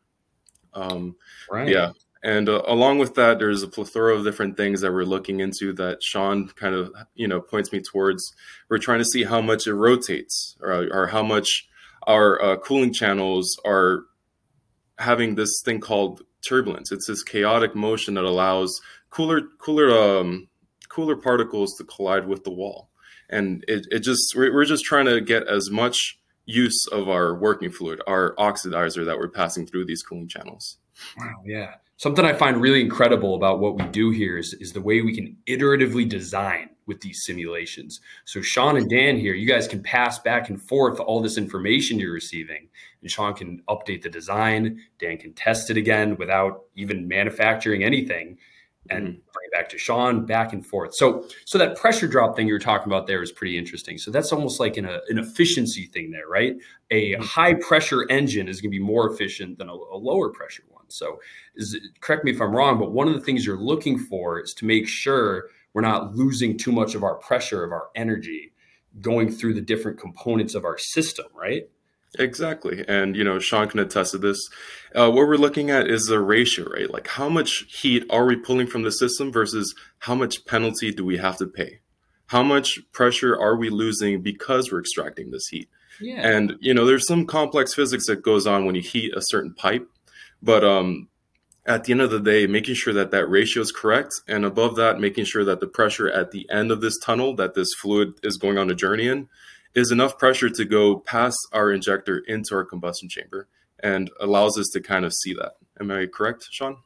Um, 0.74 1.16
right. 1.50 1.68
Yeah. 1.68 1.92
And 2.24 2.50
uh, 2.50 2.62
along 2.68 3.00
with 3.00 3.16
that, 3.16 3.40
there's 3.40 3.64
a 3.64 3.68
plethora 3.68 4.16
of 4.16 4.24
different 4.24 4.56
things 4.56 4.82
that 4.82 4.94
we're 4.94 5.06
looking 5.06 5.40
into 5.40 5.74
that 5.74 6.04
Sean 6.04 6.48
kind 6.50 6.76
of, 6.76 6.94
you 7.16 7.28
know, 7.28 7.42
points 7.42 7.72
me 7.72 7.82
towards. 7.82 8.34
We're 8.70 8.78
trying 8.78 9.00
to 9.00 9.06
see 9.06 9.24
how 9.24 9.42
much 9.42 9.66
it 9.66 9.74
rotates 9.74 10.56
or, 10.62 10.88
or 10.92 11.08
how 11.08 11.24
much 11.24 11.68
our 12.04 12.42
uh, 12.42 12.58
cooling 12.58 12.94
channels 12.94 13.60
are 13.66 14.04
having 14.98 15.36
this 15.36 15.62
thing 15.64 15.80
called 15.80 16.22
turbulence. 16.46 16.92
It's 16.92 17.08
this 17.08 17.24
chaotic 17.24 17.76
motion 17.76 18.16
that 18.16 18.24
allows 18.24 18.80
cooler, 19.10 19.42
cooler 19.60 19.92
um, 19.92 20.48
cooler 20.90 21.16
particles 21.16 21.76
to 21.78 21.84
collide 21.84 22.28
with 22.28 22.44
the 22.44 22.52
wall. 22.52 22.90
And 23.30 23.64
it, 23.68 23.88
it 23.92 24.00
just, 24.00 24.34
we're, 24.36 24.54
we're 24.54 24.66
just 24.66 24.84
trying 24.84 25.06
to 25.06 25.22
get 25.22 25.48
as 25.48 25.70
much 25.70 26.20
use 26.46 26.86
of 26.92 27.08
our 27.08 27.34
working 27.34 27.72
fluid, 27.72 28.02
our 28.08 28.36
oxidizer 28.36 29.06
that 29.06 29.18
we're 29.18 29.30
passing 29.30 29.66
through 29.66 29.86
these 29.86 30.04
cooling 30.04 30.28
channels. 30.28 30.78
Wow, 31.18 31.42
yeah. 31.46 31.76
Something 32.02 32.26
I 32.26 32.34
find 32.34 32.60
really 32.60 32.82
incredible 32.82 33.36
about 33.36 33.60
what 33.60 33.78
we 33.78 33.84
do 33.90 34.10
here 34.10 34.40
is, 34.40 34.56
is 34.56 34.74
the 34.74 34.82
way 34.82 35.02
we 35.02 35.14
can 35.14 35.38
iteratively 35.46 36.10
design 36.10 36.72
with 36.88 37.00
these 37.02 37.22
simulations. 37.24 38.02
So 38.26 38.42
Sean 38.42 38.76
and 38.76 38.90
Dan 38.90 39.18
here, 39.18 39.36
you 39.36 39.48
guys 39.48 39.68
can 39.68 39.84
pass 39.84 40.18
back 40.18 40.50
and 40.50 40.60
forth 40.60 41.00
all 41.00 41.22
this 41.22 41.38
information 41.38 42.00
you're 42.00 42.12
receiving. 42.12 42.70
And 43.04 43.12
Sean 43.12 43.36
can 43.36 43.62
update 43.70 44.02
the 44.02 44.10
design, 44.10 44.82
Dan 44.98 45.20
can 45.20 45.34
test 45.34 45.70
it 45.70 45.78
again 45.78 46.16
without 46.18 46.64
even 46.76 47.08
manufacturing 47.08 47.84
anything 47.84 48.40
and 48.90 49.04
mm-hmm. 49.04 49.12
bring 49.12 49.46
it 49.46 49.54
back 49.54 49.70
to 49.70 49.78
Sean, 49.78 50.26
back 50.26 50.54
and 50.54 50.66
forth. 50.66 50.96
So, 50.96 51.28
so 51.46 51.60
that 51.60 51.78
pressure 51.78 52.08
drop 52.08 52.36
thing 52.36 52.48
you 52.48 52.54
were 52.54 52.60
talking 52.60 52.88
about 52.88 53.06
there 53.06 53.22
is 53.22 53.32
pretty 53.32 53.60
interesting. 53.60 54.00
So 54.00 54.10
that's 54.10 54.34
almost 54.34 54.60
like 54.60 54.76
an, 54.78 54.88
an 54.88 55.20
efficiency 55.20 55.86
thing 55.86 56.10
there, 56.10 56.28
right? 56.28 56.56
A 56.90 57.12
mm-hmm. 57.12 57.22
high 57.22 57.54
pressure 57.54 58.10
engine 58.10 58.48
is 58.48 58.60
going 58.60 58.72
to 58.72 58.76
be 58.80 58.84
more 58.84 59.08
efficient 59.08 59.60
than 59.60 59.70
a, 59.70 59.74
a 59.74 59.98
lower 59.98 60.30
pressure 60.30 60.64
one. 60.68 60.71
So, 60.92 61.20
is, 61.56 61.78
correct 62.00 62.24
me 62.24 62.32
if 62.32 62.42
I'm 62.42 62.56
wrong, 62.56 62.80
but 62.80 62.92
one 62.92 63.08
of 63.08 63.14
the 63.14 63.22
things 63.22 63.46
you're 63.46 63.58
looking 63.58 63.98
for 63.98 64.40
is 64.40 64.54
to 64.56 64.66
make 64.66 64.88
sure 64.88 65.46
we're 65.74 65.82
not 65.82 66.16
losing 66.16 66.58
too 66.58 66.72
much 66.72 66.96
of 66.96 67.04
our 67.04 67.16
pressure 67.16 67.64
of 67.64 67.72
our 67.72 67.90
energy 67.96 68.52
going 69.00 69.32
through 69.32 69.54
the 69.54 69.62
different 69.62 70.00
components 70.00 70.54
of 70.54 70.66
our 70.66 70.78
system, 70.78 71.28
right? 71.34 71.70
Exactly. 72.20 72.84
And, 72.88 73.16
you 73.16 73.24
know, 73.24 73.40
Sean 73.40 73.70
can 73.70 73.80
attest 73.80 74.12
to 74.12 74.18
this. 74.18 74.50
Uh, 74.94 75.10
what 75.10 75.28
we're 75.28 75.38
looking 75.38 75.70
at 75.70 75.88
is 75.88 76.06
the 76.06 76.20
ratio, 76.20 76.66
right? 76.66 76.92
Like 76.92 77.08
how 77.08 77.30
much 77.30 77.66
heat 77.70 78.04
are 78.10 78.26
we 78.26 78.36
pulling 78.36 78.68
from 78.68 78.84
the 78.84 78.92
system 78.92 79.32
versus 79.32 79.74
how 80.00 80.16
much 80.16 80.46
penalty 80.46 80.92
do 80.92 81.06
we 81.06 81.18
have 81.18 81.38
to 81.38 81.48
pay? 81.48 81.80
How 82.28 82.44
much 82.44 82.80
pressure 82.92 83.40
are 83.40 83.56
we 83.56 83.70
losing 83.70 84.22
because 84.22 84.72
we're 84.72 84.82
extracting 84.82 85.32
this 85.32 85.48
heat? 85.48 85.70
Yeah. 86.02 86.28
And, 86.28 86.56
you 86.60 86.74
know, 86.74 86.86
there's 86.86 87.08
some 87.08 87.26
complex 87.26 87.74
physics 87.74 88.08
that 88.08 88.24
goes 88.24 88.46
on 88.46 88.66
when 88.66 88.76
you 88.76 88.82
heat 88.82 89.14
a 89.16 89.22
certain 89.22 89.54
pipe. 89.54 89.88
But 90.42 90.64
um, 90.64 91.08
at 91.66 91.84
the 91.84 91.92
end 91.92 92.02
of 92.02 92.12
the 92.12 92.20
day, 92.20 92.48
making 92.48 92.76
sure 92.76 92.94
that 92.94 93.12
that 93.12 93.30
ratio 93.30 93.62
is 93.62 93.72
correct. 93.72 94.14
And 94.28 94.46
above 94.46 94.76
that, 94.78 95.00
making 95.00 95.26
sure 95.26 95.46
that 95.46 95.60
the 95.60 95.68
pressure 95.68 96.10
at 96.10 96.32
the 96.32 96.50
end 96.50 96.72
of 96.72 96.82
this 96.82 96.98
tunnel 96.98 97.36
that 97.36 97.54
this 97.54 97.70
fluid 97.80 98.14
is 98.24 98.38
going 98.38 98.58
on 98.58 98.70
a 98.70 98.76
journey 98.76 99.08
in 99.08 99.30
is 99.74 99.92
enough 99.92 100.18
pressure 100.18 100.50
to 100.50 100.66
go 100.66 100.98
past 100.98 101.38
our 101.54 101.72
injector 101.72 102.20
into 102.28 102.56
our 102.56 102.66
combustion 102.66 103.08
chamber 103.08 103.48
and 103.80 104.12
allows 104.20 104.58
us 104.58 104.68
to 104.74 104.82
kind 104.82 105.06
of 105.06 105.14
see 105.14 105.34
that. 105.34 105.54
Am 105.80 105.92
I 105.92 106.08
correct, 106.08 106.48
Sean? 106.52 106.78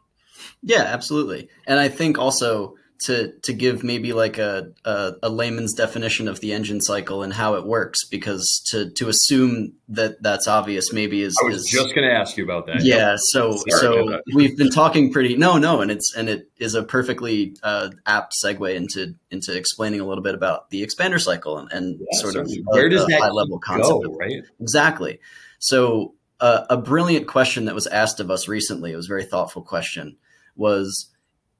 Yeah, 0.61 0.83
absolutely. 0.83 1.49
And 1.65 1.79
I 1.79 1.87
think 1.87 2.17
also 2.17 2.75
to 3.01 3.33
to 3.43 3.53
give 3.53 3.83
maybe 3.83 4.13
like 4.13 4.37
a, 4.37 4.71
a, 4.85 5.13
a 5.23 5.29
layman's 5.29 5.73
definition 5.73 6.27
of 6.27 6.39
the 6.39 6.53
engine 6.53 6.81
cycle 6.81 7.23
and 7.23 7.33
how 7.33 7.55
it 7.55 7.65
works 7.65 8.05
because 8.05 8.61
to 8.67 8.89
to 8.91 9.09
assume 9.09 9.73
that 9.89 10.21
that's 10.21 10.47
obvious 10.47 10.93
maybe 10.93 11.21
is 11.21 11.35
I 11.43 11.47
was 11.47 11.57
is, 11.57 11.69
just 11.69 11.93
going 11.93 12.07
to 12.07 12.13
ask 12.13 12.37
you 12.37 12.43
about 12.43 12.67
that. 12.67 12.83
Yeah, 12.83 13.15
so 13.17 13.51
Sorry 13.51 13.71
so 13.79 14.21
we've 14.33 14.57
been 14.57 14.71
talking 14.71 15.11
pretty 15.11 15.35
no 15.35 15.57
no 15.57 15.81
and 15.81 15.91
it's 15.91 16.15
and 16.15 16.29
it 16.29 16.49
is 16.57 16.75
a 16.75 16.83
perfectly 16.83 17.55
uh, 17.63 17.89
apt 18.05 18.33
segue 18.43 18.73
into 18.73 19.15
into 19.29 19.55
explaining 19.55 19.99
a 19.99 20.05
little 20.05 20.23
bit 20.23 20.35
about 20.35 20.69
the 20.69 20.85
expander 20.85 21.21
cycle 21.21 21.57
and, 21.57 21.71
and 21.71 21.99
yeah, 21.99 22.19
sort 22.19 22.35
of 22.35 22.49
where 22.65 22.89
does 22.89 23.05
that 23.07 23.19
high 23.19 23.29
level 23.29 23.59
concept 23.59 24.05
go, 24.05 24.15
right? 24.15 24.43
Exactly. 24.59 25.19
So 25.59 26.15
uh, 26.39 26.65
a 26.69 26.77
brilliant 26.77 27.27
question 27.27 27.65
that 27.65 27.75
was 27.75 27.87
asked 27.87 28.19
of 28.19 28.29
us 28.29 28.47
recently, 28.47 28.91
it 28.91 28.95
was 28.95 29.07
a 29.07 29.09
very 29.09 29.23
thoughtful 29.23 29.61
question, 29.61 30.17
was 30.55 31.09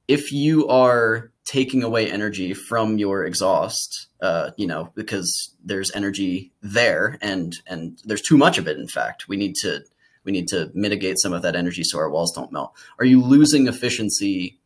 if 0.08 0.32
you 0.32 0.68
are 0.68 1.30
taking 1.44 1.82
away 1.82 2.10
energy 2.10 2.52
from 2.52 2.98
your 2.98 3.24
exhaust, 3.24 4.08
uh, 4.20 4.50
you 4.56 4.66
know, 4.66 4.90
because 4.94 5.54
there's 5.64 5.94
energy 5.94 6.52
there 6.60 7.18
and 7.20 7.54
and 7.66 7.98
there's 8.04 8.22
too 8.22 8.36
much 8.36 8.58
of 8.58 8.68
it. 8.68 8.78
In 8.78 8.88
fact, 8.88 9.28
we 9.28 9.36
need 9.36 9.54
to 9.62 9.80
we 10.24 10.32
need 10.32 10.48
to 10.48 10.70
mitigate 10.74 11.18
some 11.18 11.32
of 11.32 11.42
that 11.42 11.56
energy 11.56 11.84
so 11.84 11.98
our 11.98 12.10
walls 12.10 12.32
don't 12.32 12.52
melt. 12.52 12.72
Are 12.98 13.04
you 13.04 13.22
losing 13.22 13.68
efficiency 13.68 14.58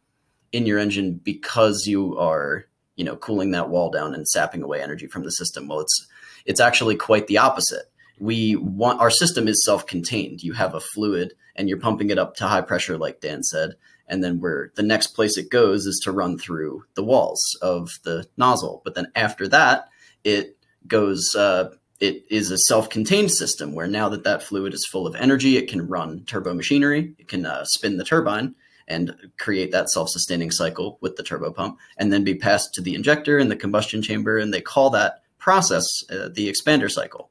in 0.53 0.67
your 0.67 0.79
engine 0.79 1.21
because 1.23 1.87
you 1.87 2.19
are 2.19 2.67
you 2.97 3.05
know 3.05 3.17
cooling 3.17 3.53
that 3.53 3.69
wall 3.69 3.91
down 3.91 4.15
and 4.15 4.27
sapping 4.27 4.63
away 4.63 4.83
energy 4.83 5.07
from 5.07 5.25
the 5.25 5.31
system? 5.31 5.69
Well, 5.69 5.81
it's 5.81 6.07
it's 6.47 6.61
actually 6.61 6.97
quite 6.97 7.27
the 7.27 7.39
opposite. 7.39 7.87
We 8.19 8.57
want 8.57 9.01
our 9.01 9.11
system 9.11 9.49
is 9.49 9.65
self-contained. 9.65 10.43
You 10.43 10.53
have 10.53 10.75
a 10.75 10.81
fluid 10.81 11.33
and 11.57 11.69
you're 11.69 11.81
pumping 11.81 12.11
it 12.11 12.19
up 12.19 12.37
to 12.37 12.47
high 12.47 12.61
pressure, 12.61 12.99
like 12.99 13.21
Dan 13.21 13.43
said 13.43 13.77
and 14.11 14.23
then 14.23 14.41
where 14.41 14.73
the 14.75 14.83
next 14.83 15.09
place 15.09 15.39
it 15.39 15.51
goes 15.51 15.87
is 15.87 16.01
to 16.05 16.13
run 16.13 16.37
through 16.37 16.85
the 16.95 17.05
walls 17.05 17.41
of 17.63 17.89
the 18.03 18.27
nozzle. 18.37 18.83
But 18.85 18.95
then 18.95 19.11
after 19.15 19.49
that, 19.49 19.89
it 20.25 20.59
goes. 20.87 21.35
Uh, 21.35 21.71
it 22.01 22.25
is 22.31 22.51
a 22.51 22.57
self-contained 22.57 23.31
system 23.31 23.75
where 23.75 23.87
now 23.87 24.09
that 24.09 24.25
that 24.25 24.43
fluid 24.43 24.73
is 24.73 24.89
full 24.91 25.07
of 25.07 25.15
energy, 25.15 25.59
it 25.59 25.69
can 25.69 25.87
run 25.87 26.25
turbo 26.25 26.55
machinery. 26.55 27.15
It 27.19 27.29
can 27.29 27.45
uh, 27.45 27.65
spin 27.67 27.99
the 27.99 28.05
turbine 28.05 28.55
and 28.89 29.15
create 29.39 29.71
that 29.73 29.91
self-sustaining 29.91 30.51
cycle 30.51 30.97
with 31.03 31.17
the 31.17 31.23
turbo 31.23 31.53
pump, 31.53 31.79
and 31.99 32.11
then 32.11 32.25
be 32.25 32.35
passed 32.35 32.75
to 32.75 32.81
the 32.81 32.95
injector 32.95 33.39
and 33.39 33.51
the 33.51 33.57
combustion 33.57 34.03
chamber, 34.03 34.39
and 34.39 34.53
they 34.53 34.63
call 34.63 34.91
that 34.91 35.23
process 35.39 35.87
uh, 36.11 36.29
the 36.33 36.51
expander 36.51 36.91
cycle. 36.91 37.31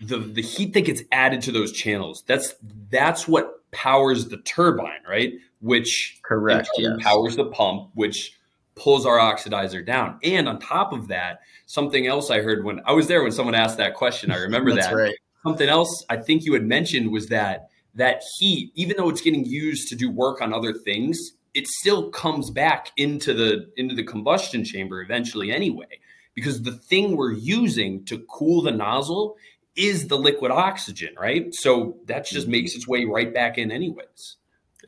The 0.00 0.18
the 0.18 0.42
heat 0.42 0.74
that 0.74 0.82
gets 0.82 1.02
added 1.10 1.42
to 1.42 1.52
those 1.52 1.72
channels 1.72 2.22
that's 2.26 2.54
that's 2.90 3.26
what 3.26 3.58
powers 3.70 4.28
the 4.28 4.38
turbine, 4.38 5.02
right? 5.08 5.32
Which 5.60 6.20
correct 6.22 6.70
yes. 6.78 6.96
powers 7.00 7.36
the 7.36 7.46
pump, 7.46 7.90
which 7.94 8.38
pulls 8.78 9.04
our 9.04 9.18
oxidizer 9.18 9.84
down. 9.84 10.18
And 10.22 10.48
on 10.48 10.60
top 10.60 10.92
of 10.92 11.08
that, 11.08 11.40
something 11.66 12.06
else 12.06 12.30
I 12.30 12.40
heard 12.40 12.64
when 12.64 12.80
I 12.86 12.92
was 12.92 13.08
there 13.08 13.22
when 13.22 13.32
someone 13.32 13.54
asked 13.54 13.78
that 13.78 13.94
question. 13.94 14.30
I 14.30 14.38
remember 14.38 14.72
that. 14.74 14.94
Right. 14.94 15.14
Something 15.44 15.68
else 15.68 16.04
I 16.08 16.16
think 16.16 16.44
you 16.44 16.52
had 16.54 16.64
mentioned 16.64 17.10
was 17.10 17.28
that 17.28 17.68
that 17.94 18.22
heat, 18.38 18.70
even 18.74 18.96
though 18.96 19.08
it's 19.08 19.20
getting 19.20 19.44
used 19.44 19.88
to 19.88 19.96
do 19.96 20.10
work 20.10 20.40
on 20.40 20.54
other 20.54 20.72
things, 20.72 21.18
it 21.54 21.66
still 21.66 22.10
comes 22.10 22.50
back 22.50 22.92
into 22.96 23.34
the 23.34 23.70
into 23.76 23.94
the 23.94 24.04
combustion 24.04 24.64
chamber 24.64 25.02
eventually 25.02 25.50
anyway. 25.50 26.00
Because 26.34 26.62
the 26.62 26.72
thing 26.72 27.16
we're 27.16 27.32
using 27.32 28.04
to 28.04 28.24
cool 28.30 28.62
the 28.62 28.70
nozzle 28.70 29.36
is 29.74 30.08
the 30.08 30.16
liquid 30.16 30.50
oxygen, 30.50 31.14
right? 31.18 31.46
So 31.52 31.96
that 32.06 32.26
just 32.26 32.44
mm-hmm. 32.44 32.52
makes 32.52 32.74
its 32.74 32.86
way 32.86 33.04
right 33.04 33.32
back 33.32 33.58
in, 33.58 33.70
anyways. 33.70 34.36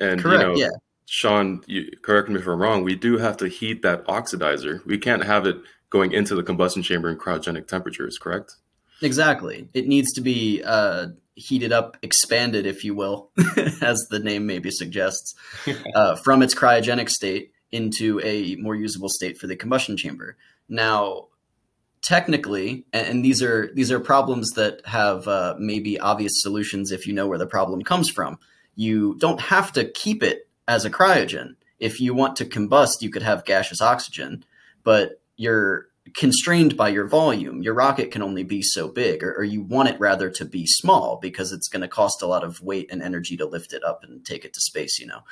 And 0.00 0.20
correct, 0.20 0.42
you 0.42 0.48
know, 0.48 0.54
yeah. 0.56 0.70
Sean, 1.06 1.62
you, 1.66 1.90
correct 2.02 2.28
me 2.28 2.38
if 2.38 2.46
I'm 2.46 2.60
wrong. 2.60 2.82
We 2.84 2.94
do 2.94 3.18
have 3.18 3.36
to 3.38 3.48
heat 3.48 3.82
that 3.82 4.06
oxidizer. 4.06 4.84
We 4.86 4.98
can't 4.98 5.24
have 5.24 5.46
it 5.46 5.56
going 5.90 6.12
into 6.12 6.34
the 6.34 6.42
combustion 6.42 6.82
chamber 6.82 7.10
in 7.10 7.18
cryogenic 7.18 7.66
temperatures, 7.66 8.16
correct? 8.16 8.56
Exactly. 9.02 9.68
It 9.74 9.88
needs 9.88 10.12
to 10.12 10.20
be 10.20 10.62
uh, 10.64 11.08
heated 11.34 11.72
up, 11.72 11.96
expanded, 12.02 12.66
if 12.66 12.84
you 12.84 12.94
will, 12.94 13.30
as 13.80 14.06
the 14.10 14.20
name 14.22 14.46
maybe 14.46 14.70
suggests, 14.70 15.34
uh, 15.94 16.16
from 16.16 16.42
its 16.42 16.54
cryogenic 16.54 17.08
state 17.08 17.52
into 17.72 18.20
a 18.22 18.56
more 18.56 18.74
usable 18.74 19.08
state 19.08 19.38
for 19.38 19.46
the 19.46 19.56
combustion 19.56 19.96
chamber. 19.96 20.36
Now, 20.68 21.28
technically, 22.02 22.84
and, 22.92 23.24
these 23.24 23.42
are 23.42 23.70
these 23.74 23.90
are 23.90 24.00
problems 24.00 24.50
that 24.52 24.84
have 24.86 25.26
uh, 25.28 25.54
maybe 25.58 25.98
obvious 25.98 26.32
solutions 26.40 26.92
if 26.92 27.06
you 27.06 27.12
know 27.12 27.26
where 27.26 27.38
the 27.38 27.46
problem 27.46 27.82
comes 27.82 28.10
from. 28.10 28.38
You 28.80 29.14
don't 29.18 29.42
have 29.42 29.72
to 29.72 29.84
keep 29.84 30.22
it 30.22 30.48
as 30.66 30.86
a 30.86 30.90
cryogen. 30.90 31.56
If 31.78 32.00
you 32.00 32.14
want 32.14 32.36
to 32.36 32.46
combust, 32.46 33.02
you 33.02 33.10
could 33.10 33.22
have 33.22 33.44
gaseous 33.44 33.82
oxygen, 33.82 34.42
but 34.84 35.20
you're 35.36 35.88
constrained 36.14 36.78
by 36.78 36.88
your 36.88 37.06
volume. 37.06 37.60
Your 37.60 37.74
rocket 37.74 38.10
can 38.10 38.22
only 38.22 38.42
be 38.42 38.62
so 38.62 38.88
big, 38.88 39.22
or, 39.22 39.34
or 39.34 39.44
you 39.44 39.60
want 39.60 39.90
it 39.90 40.00
rather 40.00 40.30
to 40.30 40.46
be 40.46 40.64
small 40.66 41.18
because 41.20 41.52
it's 41.52 41.68
going 41.68 41.82
to 41.82 41.88
cost 41.88 42.22
a 42.22 42.26
lot 42.26 42.42
of 42.42 42.62
weight 42.62 42.88
and 42.90 43.02
energy 43.02 43.36
to 43.36 43.44
lift 43.44 43.74
it 43.74 43.84
up 43.84 44.02
and 44.02 44.24
take 44.24 44.46
it 44.46 44.54
to 44.54 44.60
space. 44.62 44.98
You 44.98 45.08
know. 45.08 45.24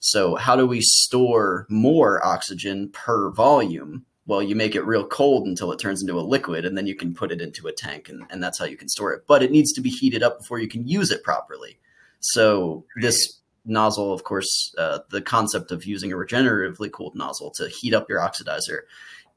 So, 0.00 0.36
how 0.36 0.56
do 0.56 0.66
we 0.66 0.80
store 0.80 1.66
more 1.68 2.24
oxygen 2.24 2.88
per 2.90 3.30
volume 3.30 4.06
well, 4.26 4.42
you 4.42 4.56
make 4.56 4.74
it 4.74 4.86
real 4.86 5.06
cold 5.06 5.46
until 5.46 5.70
it 5.70 5.78
turns 5.78 6.00
into 6.00 6.18
a 6.18 6.22
liquid, 6.22 6.64
and 6.64 6.78
then 6.78 6.86
you 6.86 6.94
can 6.94 7.14
put 7.14 7.30
it 7.30 7.42
into 7.42 7.66
a 7.66 7.72
tank, 7.72 8.08
and, 8.08 8.24
and 8.30 8.42
that's 8.42 8.58
how 8.58 8.64
you 8.64 8.78
can 8.78 8.88
store 8.88 9.12
it. 9.12 9.24
But 9.26 9.42
it 9.42 9.50
needs 9.50 9.70
to 9.74 9.82
be 9.82 9.90
heated 9.90 10.22
up 10.22 10.38
before 10.38 10.58
you 10.58 10.66
can 10.66 10.88
use 10.88 11.10
it 11.10 11.22
properly. 11.22 11.78
So 12.24 12.86
this 12.96 13.38
nozzle, 13.66 14.10
of 14.10 14.24
course, 14.24 14.74
uh, 14.78 15.00
the 15.10 15.20
concept 15.20 15.70
of 15.70 15.84
using 15.84 16.10
a 16.10 16.16
regeneratively 16.16 16.90
cooled 16.90 17.14
nozzle 17.14 17.50
to 17.52 17.68
heat 17.68 17.92
up 17.92 18.08
your 18.08 18.18
oxidizer 18.18 18.80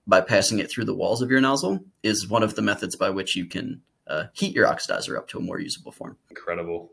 by 0.08 0.22
passing 0.22 0.60
it 0.60 0.72
through 0.72 0.86
the 0.86 0.96
walls 0.96 1.22
of 1.22 1.30
your 1.30 1.42
nozzle 1.42 1.82
is 2.02 2.30
one 2.30 2.44
of 2.44 2.56
the 2.56 2.62
methods 2.62 2.96
by 2.96 3.10
which 3.10 3.36
you 3.36 3.46
can 3.46 3.82
uh, 4.08 4.28
heat 4.32 4.56
your 4.56 4.66
oxidizer 4.66 5.18
up 5.18 5.28
to 5.28 5.38
a 5.38 5.42
more 5.42 5.60
usable 5.60 5.92
form. 5.92 6.16
Incredible. 6.30 6.90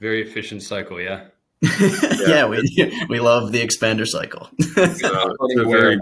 Very 0.00 0.20
efficient 0.20 0.62
cycle, 0.62 1.00
yeah. 1.00 1.28
yeah, 1.62 1.88
yeah, 2.26 2.46
we 2.46 3.06
we 3.08 3.20
love 3.20 3.52
the 3.52 3.66
expander 3.66 4.06
cycle. 4.06 4.50
it's 4.58 5.02
a 5.02 5.64
very 5.64 5.98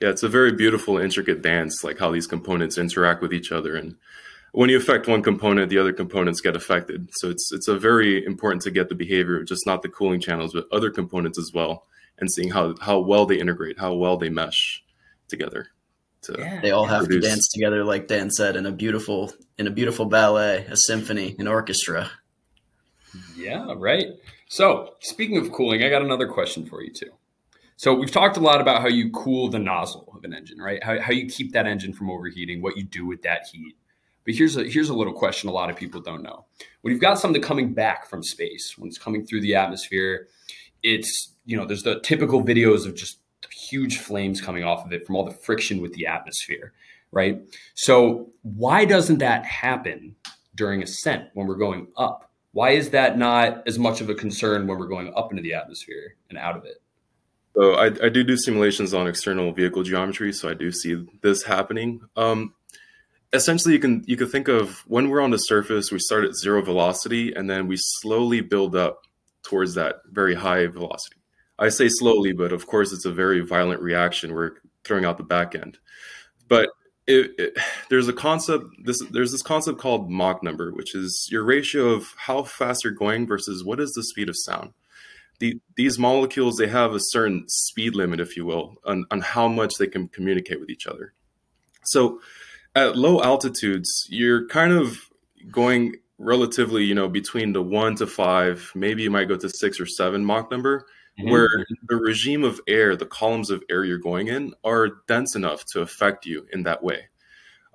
yeah, 0.00 0.08
it's 0.08 0.24
a 0.24 0.28
very 0.28 0.50
beautiful, 0.50 0.98
intricate 0.98 1.42
dance, 1.42 1.84
like 1.84 2.00
how 2.00 2.10
these 2.10 2.26
components 2.26 2.76
interact 2.76 3.22
with 3.22 3.32
each 3.32 3.52
other. 3.52 3.76
And 3.76 3.94
when 4.52 4.70
you 4.70 4.76
affect 4.76 5.06
one 5.06 5.22
component, 5.22 5.70
the 5.70 5.78
other 5.78 5.92
components 5.92 6.40
get 6.40 6.56
affected. 6.56 7.10
So 7.14 7.30
it's 7.30 7.50
it's 7.52 7.68
a 7.68 7.78
very 7.78 8.24
important 8.24 8.62
to 8.62 8.70
get 8.70 8.88
the 8.88 8.94
behavior 8.94 9.40
of 9.40 9.46
just 9.46 9.66
not 9.66 9.82
the 9.82 9.88
cooling 9.88 10.20
channels, 10.20 10.52
but 10.52 10.66
other 10.72 10.90
components 10.90 11.38
as 11.38 11.50
well, 11.52 11.86
and 12.18 12.30
seeing 12.30 12.50
how 12.50 12.74
how 12.80 12.98
well 13.00 13.26
they 13.26 13.38
integrate, 13.38 13.78
how 13.78 13.94
well 13.94 14.16
they 14.16 14.30
mesh 14.30 14.82
together. 15.28 15.68
yeah. 16.38 16.60
They 16.60 16.70
all 16.70 16.86
have 16.86 17.04
produce. 17.04 17.24
to 17.24 17.28
dance 17.28 17.48
together, 17.48 17.84
like 17.84 18.08
Dan 18.08 18.30
said, 18.30 18.56
in 18.56 18.66
a 18.66 18.72
beautiful 18.72 19.32
in 19.58 19.66
a 19.66 19.70
beautiful 19.70 20.06
ballet, 20.06 20.66
a 20.68 20.76
symphony, 20.76 21.36
an 21.38 21.46
orchestra. 21.46 22.10
Yeah, 23.36 23.72
right. 23.76 24.06
So 24.48 24.94
speaking 25.00 25.36
of 25.38 25.52
cooling, 25.52 25.82
I 25.82 25.90
got 25.90 26.02
another 26.02 26.26
question 26.26 26.66
for 26.66 26.82
you 26.82 26.92
too. 26.92 27.10
So 27.76 27.94
we've 27.94 28.10
talked 28.10 28.36
a 28.36 28.40
lot 28.40 28.60
about 28.60 28.82
how 28.82 28.88
you 28.88 29.10
cool 29.10 29.50
the 29.50 29.60
nozzle 29.60 30.12
of 30.16 30.24
an 30.24 30.34
engine, 30.34 30.58
right? 30.58 30.82
How, 30.82 31.00
how 31.00 31.12
you 31.12 31.28
keep 31.28 31.52
that 31.52 31.66
engine 31.66 31.92
from 31.92 32.10
overheating, 32.10 32.60
what 32.60 32.76
you 32.76 32.82
do 32.82 33.06
with 33.06 33.22
that 33.22 33.42
heat. 33.52 33.76
But 34.28 34.34
here's 34.34 34.58
a 34.58 34.64
here's 34.64 34.90
a 34.90 34.94
little 34.94 35.14
question 35.14 35.48
a 35.48 35.52
lot 35.52 35.70
of 35.70 35.76
people 35.76 36.02
don't 36.02 36.22
know. 36.22 36.44
When 36.82 36.92
you've 36.92 37.00
got 37.00 37.18
something 37.18 37.40
coming 37.40 37.72
back 37.72 38.10
from 38.10 38.22
space, 38.22 38.74
when 38.76 38.88
it's 38.88 38.98
coming 38.98 39.24
through 39.24 39.40
the 39.40 39.54
atmosphere, 39.54 40.28
it's 40.82 41.32
you 41.46 41.56
know 41.56 41.64
there's 41.64 41.82
the 41.82 41.98
typical 42.00 42.44
videos 42.44 42.84
of 42.84 42.94
just 42.94 43.20
huge 43.50 43.96
flames 43.96 44.42
coming 44.42 44.64
off 44.64 44.84
of 44.84 44.92
it 44.92 45.06
from 45.06 45.16
all 45.16 45.24
the 45.24 45.30
friction 45.30 45.80
with 45.80 45.94
the 45.94 46.04
atmosphere, 46.04 46.74
right? 47.10 47.40
So 47.72 48.28
why 48.42 48.84
doesn't 48.84 49.16
that 49.20 49.46
happen 49.46 50.14
during 50.54 50.82
ascent 50.82 51.30
when 51.32 51.46
we're 51.46 51.56
going 51.56 51.86
up? 51.96 52.30
Why 52.52 52.72
is 52.72 52.90
that 52.90 53.16
not 53.16 53.66
as 53.66 53.78
much 53.78 54.02
of 54.02 54.10
a 54.10 54.14
concern 54.14 54.66
when 54.66 54.78
we're 54.78 54.88
going 54.88 55.10
up 55.16 55.30
into 55.30 55.42
the 55.42 55.54
atmosphere 55.54 56.16
and 56.28 56.38
out 56.38 56.54
of 56.54 56.66
it? 56.66 56.82
So 57.56 57.76
I, 57.76 57.86
I, 57.86 58.08
do 58.10 58.22
do 58.22 58.36
simulations 58.36 58.92
on 58.92 59.08
external 59.08 59.52
vehicle 59.52 59.84
geometry, 59.84 60.34
so 60.34 60.50
I 60.50 60.54
do 60.54 60.70
see 60.70 61.06
this 61.22 61.44
happening. 61.44 62.02
Um, 62.14 62.52
essentially, 63.32 63.74
you 63.74 63.80
can 63.80 64.04
you 64.06 64.16
can 64.16 64.28
think 64.28 64.48
of 64.48 64.84
when 64.86 65.08
we're 65.08 65.20
on 65.20 65.30
the 65.30 65.38
surface, 65.38 65.90
we 65.90 65.98
start 65.98 66.24
at 66.24 66.34
zero 66.34 66.62
velocity, 66.62 67.32
and 67.32 67.48
then 67.48 67.66
we 67.66 67.76
slowly 67.78 68.40
build 68.40 68.76
up 68.76 69.02
towards 69.42 69.74
that 69.74 69.96
very 70.10 70.34
high 70.34 70.66
velocity. 70.66 71.16
I 71.58 71.70
say 71.70 71.88
slowly, 71.88 72.32
but 72.32 72.52
of 72.52 72.66
course, 72.66 72.92
it's 72.92 73.04
a 73.04 73.12
very 73.12 73.40
violent 73.40 73.82
reaction. 73.82 74.34
We're 74.34 74.52
throwing 74.84 75.04
out 75.04 75.18
the 75.18 75.24
back 75.24 75.54
end, 75.54 75.78
but 76.48 76.70
it, 77.06 77.32
it, 77.38 77.58
there's 77.90 78.08
a 78.08 78.12
concept. 78.12 78.64
This 78.84 79.02
there's 79.10 79.32
this 79.32 79.42
concept 79.42 79.78
called 79.78 80.10
Mach 80.10 80.42
number, 80.42 80.72
which 80.72 80.94
is 80.94 81.28
your 81.30 81.44
ratio 81.44 81.88
of 81.90 82.14
how 82.16 82.44
fast 82.44 82.84
you're 82.84 82.92
going 82.92 83.26
versus 83.26 83.64
what 83.64 83.80
is 83.80 83.92
the 83.92 84.04
speed 84.04 84.28
of 84.28 84.36
sound 84.36 84.72
the, 85.38 85.60
these 85.76 85.98
molecules 85.98 86.56
they 86.56 86.68
have 86.68 86.94
a 86.94 87.00
certain 87.00 87.44
speed 87.48 87.94
limit, 87.94 88.20
if 88.20 88.36
you 88.36 88.44
will, 88.44 88.76
on, 88.84 89.04
on 89.10 89.20
how 89.20 89.48
much 89.48 89.76
they 89.78 89.86
can 89.86 90.08
communicate 90.08 90.60
with 90.60 90.70
each 90.70 90.86
other. 90.86 91.14
So 91.84 92.20
at 92.78 92.96
low 92.96 93.22
altitudes, 93.22 94.06
you're 94.08 94.46
kind 94.46 94.72
of 94.72 95.08
going 95.50 95.96
relatively, 96.18 96.84
you 96.84 96.94
know, 96.94 97.08
between 97.08 97.52
the 97.52 97.62
one 97.62 97.94
to 97.96 98.06
five, 98.06 98.70
maybe 98.74 99.02
you 99.02 99.10
might 99.10 99.28
go 99.28 99.36
to 99.36 99.48
six 99.48 99.80
or 99.80 99.86
seven 99.86 100.24
Mach 100.24 100.50
number. 100.50 100.86
mm-hmm. 101.18 101.30
where 101.30 101.48
the 101.88 101.96
regime 101.96 102.44
of 102.44 102.60
air, 102.68 102.96
the 102.96 103.06
columns 103.06 103.50
of 103.50 103.62
air 103.70 103.84
you're 103.84 103.98
going 103.98 104.28
in, 104.28 104.54
are 104.64 104.88
dense 105.06 105.34
enough 105.34 105.64
to 105.72 105.80
affect 105.80 106.26
you 106.26 106.46
in 106.52 106.62
that 106.64 106.82
way. 106.82 107.08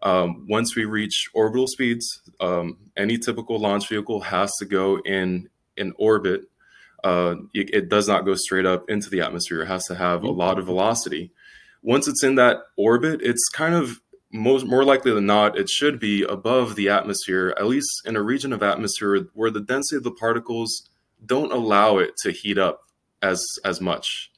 Um, 0.02 0.46
once 0.50 0.76
we 0.76 0.86
reach 0.86 1.30
orbital 1.34 1.68
speeds, 1.68 2.22
um, 2.42 2.78
any 2.98 3.18
typical 3.18 3.60
launch 3.60 3.88
vehicle 3.88 4.22
has 4.22 4.52
to 4.60 4.66
go 4.66 5.00
in 5.00 5.50
an 5.78 5.94
orbit. 5.98 6.42
Uh, 7.04 7.36
it, 7.54 7.74
it, 7.74 7.90
does 7.90 8.08
not 8.08 8.26
go 8.26 8.36
straight 8.36 8.66
up 8.66 8.90
into 8.90 9.10
the 9.10 9.22
atmosphere. 9.22 9.62
It 9.62 9.68
has 9.68 9.86
to 9.88 9.96
have 9.96 10.24
a 10.24 10.28
mm-hmm. 10.28 10.40
lot 10.40 10.60
of 10.60 10.66
velocity. 10.66 11.32
Once 11.82 12.08
it's 12.08 12.24
in 12.24 12.36
that 12.36 12.60
orbit, 12.78 13.22
it's 13.22 13.48
kind 13.50 13.76
of 13.76 14.00
most 14.34 14.66
more 14.66 14.84
likely 14.84 15.14
than 15.14 15.28
not, 15.28 15.58
it 15.58 15.70
should 15.70 16.00
be 16.00 16.24
above 16.24 16.76
the 16.76 16.90
atmosphere, 16.90 17.54
at 17.58 17.68
least 17.68 18.02
in 18.06 18.16
a 18.16 18.22
region 18.22 18.52
of 18.52 18.64
atmosphere 18.64 19.28
where 19.34 19.52
the 19.52 19.62
density 19.62 19.98
of 19.98 20.04
the 20.04 20.12
particles 20.12 20.90
don't 21.24 21.54
allow 21.54 22.00
it 22.00 22.18
to 22.24 22.32
heat 22.32 22.58
up 22.58 22.82
as 23.22 23.46
as 23.64 23.80
much. 23.80 24.32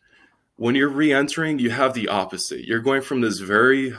When 0.57 0.75
you're 0.75 0.89
re-entering, 0.89 1.59
you 1.59 1.69
have 1.69 1.93
the 1.93 2.09
opposite. 2.09 2.65
You're 2.65 2.79
going 2.79 3.01
from 3.01 3.21
this 3.21 3.39
very 3.39 3.93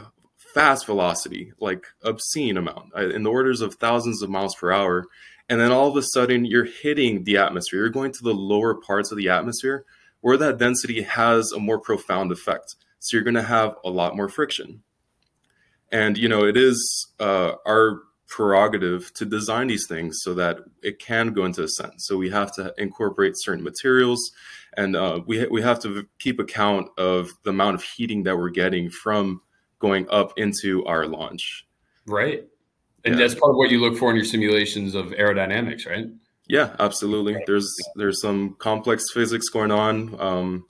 fast 0.55 0.87
velocity, 0.87 1.53
like 1.61 1.87
obscene 2.03 2.57
amount, 2.57 2.93
uh, 2.97 3.09
in 3.09 3.25
the 3.25 3.31
orders 3.31 3.61
of 3.61 3.75
thousands 3.75 4.23
of 4.23 4.31
miles 4.31 4.55
per 4.55 4.73
hour. 4.73 5.07
And 5.49 5.61
then 5.61 5.71
all 5.71 5.88
of 5.88 5.97
a 5.97 6.03
sudden, 6.03 6.45
you're 6.45 6.65
hitting 6.65 7.25
the 7.25 7.37
atmosphere. 7.37 7.81
You're 7.81 7.91
going 7.91 8.12
to 8.12 8.23
the 8.23 8.35
lower 8.35 8.75
parts 8.75 9.11
of 9.11 9.19
the 9.19 9.29
atmosphere 9.29 9.85
where 10.21 10.37
that 10.38 10.59
density 10.59 11.03
has 11.03 11.53
a 11.53 11.59
more 11.59 11.79
profound 11.79 12.33
effect. 12.33 12.75
So 12.99 13.17
you're 13.17 13.25
going 13.25 13.35
to 13.35 13.43
have 13.43 13.76
a 13.85 13.91
lot 13.91 14.17
more 14.17 14.29
friction. 14.29 14.83
And, 15.93 16.19
you 16.19 16.28
know, 16.28 16.45
it 16.45 16.57
is 16.57 17.09
uh, 17.21 17.52
our 17.66 18.00
prerogative 18.28 19.12
to 19.14 19.25
design 19.25 19.69
these 19.69 19.87
things 19.87 20.19
so 20.23 20.35
that 20.35 20.59
it 20.83 20.99
can 20.99 21.33
go 21.33 21.45
into 21.45 21.62
ascent. 21.62 21.95
So 21.99 22.16
we 22.16 22.31
have 22.31 22.52
to 22.57 22.75
incorporate 22.76 23.35
certain 23.37 23.62
materials 23.62 24.33
and 24.76 24.95
uh, 24.95 25.21
we, 25.26 25.47
we 25.47 25.62
have 25.62 25.81
to 25.81 26.07
keep 26.19 26.38
account 26.38 26.88
of 26.99 27.31
the 27.45 27.50
amount 27.50 27.76
of 27.76 27.83
heating 27.83 28.25
that 28.25 28.37
we're 28.37 28.50
getting 28.50 28.90
from 28.90 29.40
going 29.78 30.07
up 30.11 30.38
into 30.38 30.85
our 30.85 31.07
launch. 31.07 31.66
Right. 32.07 32.47
And 33.05 33.14
yeah. 33.14 33.21
that's 33.21 33.35
part 33.35 33.50
of 33.50 33.57
what 33.57 33.71
you 33.71 33.81
look 33.81 33.97
for 33.97 34.11
in 34.11 34.16
your 34.16 34.25
simulations 34.25 34.95
of 34.95 35.07
aerodynamics, 35.07 35.87
right? 35.87 36.07
Yeah, 36.49 36.76
absolutely. 36.78 37.43
There's 37.47 37.69
there's 37.97 38.21
some 38.21 38.55
complex 38.59 39.11
physics 39.12 39.49
going 39.49 39.73
on. 39.73 40.21
Um, 40.21 40.66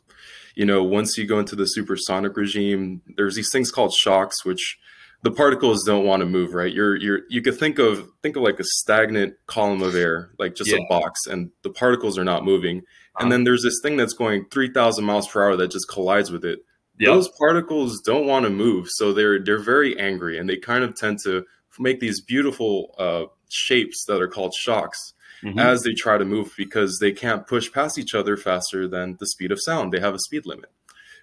you 0.55 0.65
know, 0.65 0.83
once 0.83 1.19
you 1.19 1.27
go 1.27 1.39
into 1.39 1.55
the 1.55 1.67
supersonic 1.67 2.37
regime, 2.37 3.03
there's 3.17 3.37
these 3.37 3.51
things 3.53 3.71
called 3.71 3.93
shocks, 3.93 4.45
which 4.45 4.79
the 5.23 5.31
particles 5.31 5.85
don't 5.85 6.05
want 6.05 6.21
to 6.21 6.27
move, 6.27 6.55
right? 6.55 6.73
You're 6.73 6.97
you're 6.97 7.21
you 7.29 7.43
could 7.43 7.59
think 7.59 7.79
of 7.79 8.09
think 8.23 8.37
of 8.37 8.43
like 8.43 8.61
a 8.61 8.65
stagnant 8.65 9.35
column 9.47 9.83
of 9.83 9.95
air, 9.95 10.31
like 10.39 10.55
just 10.55 10.71
yeah. 10.71 10.79
a 10.79 10.89
box, 10.89 11.27
and 11.27 11.51
the 11.63 11.71
particles 11.71 12.19
are 12.19 12.25
not 12.25 12.45
moving. 12.45 12.79
And 12.79 12.85
uh-huh. 13.17 13.29
then 13.31 13.45
there's 13.45 13.63
this 13.63 13.81
thing 13.83 13.97
that's 13.97 14.15
going 14.15 14.47
three 14.51 14.73
thousand 14.73 15.05
miles 15.05 15.27
per 15.27 15.43
hour 15.43 15.57
that 15.57 15.71
just 15.71 15.89
collides 15.89 16.31
with 16.31 16.45
it 16.45 16.61
Yep. 16.99 17.13
Those 17.13 17.29
particles 17.39 18.01
don't 18.01 18.27
want 18.27 18.45
to 18.45 18.51
move, 18.51 18.89
so 18.89 19.13
they're 19.13 19.43
they're 19.43 19.63
very 19.63 19.99
angry, 19.99 20.39
and 20.39 20.49
they 20.49 20.57
kind 20.57 20.83
of 20.83 20.97
tend 20.97 21.19
to 21.25 21.45
make 21.79 22.01
these 22.01 22.23
beautiful 22.23 22.95
uh, 22.99 23.25
shapes 23.51 24.07
that 24.07 24.23
are 24.23 24.29
called 24.29 24.55
shocks 24.55 25.13
mm-hmm. 25.43 25.59
as 25.59 25.83
they 25.83 25.93
try 25.93 26.17
to 26.17 26.25
move 26.25 26.55
because 26.57 26.99
they 26.99 27.13
can't 27.13 27.47
push 27.47 27.71
past 27.71 27.99
each 27.99 28.15
other 28.15 28.35
faster 28.35 28.89
than 28.89 29.19
the 29.21 29.27
speed 29.27 29.53
of 29.53 29.61
sound. 29.61 29.93
They 29.93 30.01
have 30.01 30.15
a 30.15 30.19
speed 30.19 30.47
limit, 30.47 30.71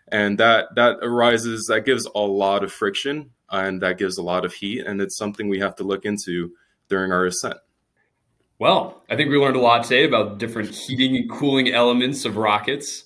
and 0.10 0.38
that 0.40 0.76
that 0.76 0.98
arises 1.02 1.66
that 1.68 1.86
gives 1.86 2.08
a 2.16 2.20
lot 2.20 2.64
of 2.64 2.72
friction 2.72 3.32
and 3.50 3.82
that 3.82 3.98
gives 3.98 4.18
a 4.18 4.24
lot 4.24 4.46
of 4.46 4.54
heat, 4.54 4.86
and 4.86 5.00
it's 5.00 5.18
something 5.18 5.48
we 5.48 5.60
have 5.60 5.76
to 5.76 5.84
look 5.84 6.06
into 6.06 6.52
during 6.90 7.12
our 7.12 7.26
ascent. 7.26 7.58
Well, 8.60 9.04
I 9.10 9.16
think 9.16 9.30
we 9.30 9.38
learned 9.38 9.56
a 9.56 9.62
lot 9.62 9.84
today 9.84 10.06
about 10.06 10.38
different 10.38 10.70
heating 10.70 11.16
and 11.16 11.30
cooling 11.30 11.72
elements 11.72 12.26
of 12.26 12.38
rockets 12.38 13.04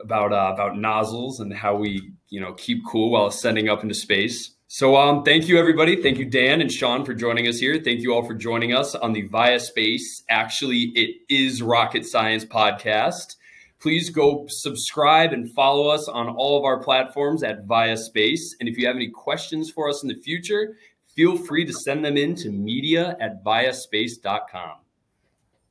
about 0.00 0.32
uh, 0.32 0.52
about 0.52 0.78
nozzles 0.78 1.40
and 1.40 1.52
how 1.52 1.76
we 1.76 2.12
you 2.28 2.40
know 2.40 2.52
keep 2.54 2.84
cool 2.86 3.10
while 3.10 3.26
ascending 3.26 3.68
up 3.68 3.82
into 3.82 3.94
space. 3.94 4.52
So 4.66 4.96
um, 4.96 5.24
thank 5.24 5.48
you 5.48 5.58
everybody. 5.58 6.02
Thank 6.02 6.18
you 6.18 6.26
Dan 6.26 6.60
and 6.60 6.70
Sean 6.70 7.04
for 7.04 7.14
joining 7.14 7.48
us 7.48 7.58
here. 7.58 7.80
Thank 7.82 8.00
you 8.00 8.12
all 8.12 8.24
for 8.24 8.34
joining 8.34 8.74
us 8.74 8.94
on 8.94 9.12
the 9.12 9.22
Vaya 9.22 9.60
Space. 9.60 10.22
Actually, 10.28 10.92
it 10.94 11.16
is 11.28 11.62
Rocket 11.62 12.04
Science 12.04 12.44
podcast. 12.44 13.36
Please 13.80 14.10
go 14.10 14.46
subscribe 14.48 15.32
and 15.32 15.52
follow 15.54 15.88
us 15.88 16.08
on 16.08 16.28
all 16.28 16.58
of 16.58 16.64
our 16.64 16.82
platforms 16.82 17.42
at 17.42 17.64
Vaya 17.64 17.96
Space. 17.96 18.56
And 18.58 18.68
if 18.68 18.76
you 18.76 18.86
have 18.86 18.96
any 18.96 19.08
questions 19.08 19.70
for 19.70 19.88
us 19.88 20.02
in 20.02 20.08
the 20.08 20.16
future, 20.16 20.76
feel 21.14 21.36
free 21.36 21.64
to 21.64 21.72
send 21.72 22.04
them 22.04 22.16
in 22.16 22.34
to 22.36 22.50
media 22.50 23.16
at 23.20 23.44
vayaspace.com. 23.44 24.78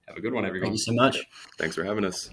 Have 0.08 0.18
a 0.18 0.22
good 0.22 0.34
one, 0.34 0.46
everyone. 0.46 0.70
Thank 0.70 0.80
you 0.80 0.84
so 0.86 0.94
much. 0.94 1.18
Thanks 1.58 1.76
for 1.76 1.84
having 1.84 2.06
us. 2.06 2.30